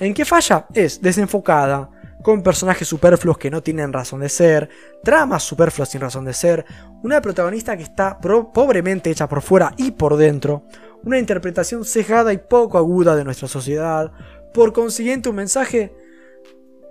¿En 0.00 0.14
qué 0.14 0.24
falla? 0.24 0.66
Es 0.72 1.02
desenfocada, 1.02 1.90
con 2.24 2.42
personajes 2.42 2.88
superfluos 2.88 3.36
que 3.36 3.50
no 3.50 3.62
tienen 3.62 3.92
razón 3.92 4.20
de 4.20 4.30
ser, 4.30 4.70
tramas 5.02 5.42
superfluas 5.42 5.90
sin 5.90 6.00
razón 6.00 6.24
de 6.24 6.32
ser, 6.32 6.64
una 7.02 7.20
protagonista 7.20 7.76
que 7.76 7.82
está 7.82 8.18
pobremente 8.18 9.10
hecha 9.10 9.28
por 9.28 9.42
fuera 9.42 9.74
y 9.76 9.90
por 9.90 10.16
dentro, 10.16 10.64
una 11.02 11.18
interpretación 11.18 11.84
cejada 11.84 12.32
y 12.32 12.38
poco 12.38 12.78
aguda 12.78 13.14
de 13.14 13.24
nuestra 13.24 13.46
sociedad, 13.46 14.10
por 14.54 14.72
consiguiente 14.72 15.28
un 15.28 15.36
mensaje 15.36 15.92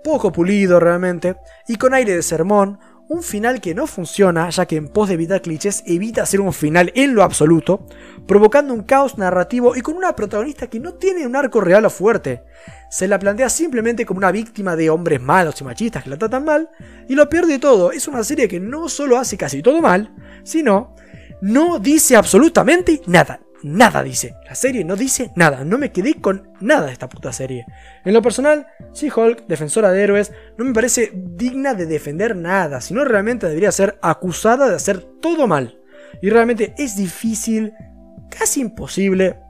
poco 0.04 0.30
pulido 0.30 0.78
realmente, 0.78 1.34
y 1.66 1.78
con 1.78 1.94
aire 1.94 2.14
de 2.14 2.22
sermón, 2.22 2.78
un 3.08 3.22
final 3.22 3.60
que 3.60 3.74
no 3.74 3.86
funciona, 3.86 4.48
ya 4.50 4.66
que 4.66 4.76
en 4.76 4.88
pos 4.88 5.08
de 5.08 5.14
evitar 5.14 5.42
clichés 5.42 5.82
evita 5.86 6.22
hacer 6.22 6.40
un 6.40 6.52
final 6.52 6.92
en 6.94 7.14
lo 7.14 7.22
absoluto, 7.22 7.86
provocando 8.26 8.72
un 8.72 8.82
caos 8.82 9.18
narrativo 9.18 9.76
y 9.76 9.80
con 9.80 9.96
una 9.96 10.16
protagonista 10.16 10.68
que 10.68 10.80
no 10.80 10.94
tiene 10.94 11.26
un 11.26 11.36
arco 11.36 11.60
real 11.60 11.84
o 11.84 11.90
fuerte. 11.90 12.44
Se 12.90 13.08
la 13.08 13.18
plantea 13.18 13.48
simplemente 13.48 14.06
como 14.06 14.18
una 14.18 14.32
víctima 14.32 14.76
de 14.76 14.90
hombres 14.90 15.20
malos 15.20 15.60
y 15.60 15.64
machistas 15.64 16.04
que 16.04 16.10
la 16.10 16.16
tratan 16.16 16.44
mal, 16.44 16.70
y 17.08 17.14
lo 17.14 17.28
peor 17.28 17.46
de 17.46 17.58
todo, 17.58 17.92
es 17.92 18.08
una 18.08 18.24
serie 18.24 18.48
que 18.48 18.60
no 18.60 18.88
solo 18.88 19.18
hace 19.18 19.36
casi 19.36 19.62
todo 19.62 19.82
mal, 19.82 20.14
sino 20.42 20.94
no 21.40 21.78
dice 21.78 22.16
absolutamente 22.16 23.02
nada. 23.06 23.40
Nada 23.64 24.02
dice. 24.02 24.36
La 24.46 24.54
serie 24.54 24.84
no 24.84 24.94
dice 24.94 25.32
nada. 25.34 25.64
No 25.64 25.78
me 25.78 25.90
quedé 25.90 26.20
con 26.20 26.52
nada 26.60 26.86
de 26.86 26.92
esta 26.92 27.08
puta 27.08 27.32
serie. 27.32 27.66
En 28.04 28.14
lo 28.14 28.22
personal, 28.22 28.66
She-Hulk, 28.92 29.46
defensora 29.48 29.90
de 29.90 30.02
héroes, 30.02 30.32
no 30.56 30.64
me 30.64 30.72
parece 30.72 31.10
digna 31.14 31.74
de 31.74 31.86
defender 31.86 32.36
nada, 32.36 32.80
sino 32.80 33.04
realmente 33.04 33.48
debería 33.48 33.72
ser 33.72 33.98
acusada 34.02 34.68
de 34.68 34.76
hacer 34.76 35.00
todo 35.20 35.46
mal. 35.46 35.80
Y 36.22 36.30
realmente 36.30 36.74
es 36.78 36.96
difícil, 36.96 37.72
casi 38.30 38.60
imposible, 38.60 39.40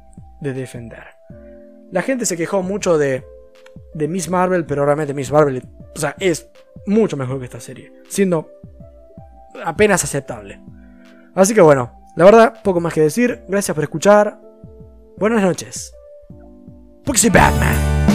de 0.41 0.53
defender. 0.55 1.05
La 1.91 2.03
gente 2.03 2.25
se 2.25 2.37
quejó 2.37 2.63
mucho 2.63 2.97
de, 2.97 3.25
de 3.95 4.09
Miss 4.09 4.31
Marvel, 4.31 4.65
pero 4.65 4.85
realmente 4.85 5.15
Miss 5.15 5.31
Marvel 5.31 5.63
o 5.95 6.01
sea, 6.01 6.17
es 6.19 6.51
mucho 6.87 7.17
mejor 7.17 7.39
que 7.39 7.45
esta 7.45 7.61
serie, 7.61 7.93
siendo 8.09 8.51
apenas 9.65 10.03
aceptable. 10.03 10.61
Así 11.35 11.55
que 11.55 11.61
bueno, 11.61 12.04
la 12.17 12.25
verdad, 12.25 12.63
poco 12.63 12.81
más 12.81 12.93
que 12.93 13.01
decir. 13.01 13.45
Gracias 13.49 13.75
por 13.75 13.85
escuchar. 13.85 14.41
Buenas 15.19 15.43
noches. 15.43 15.93
Porque 17.05 17.29
Batman. 17.31 18.14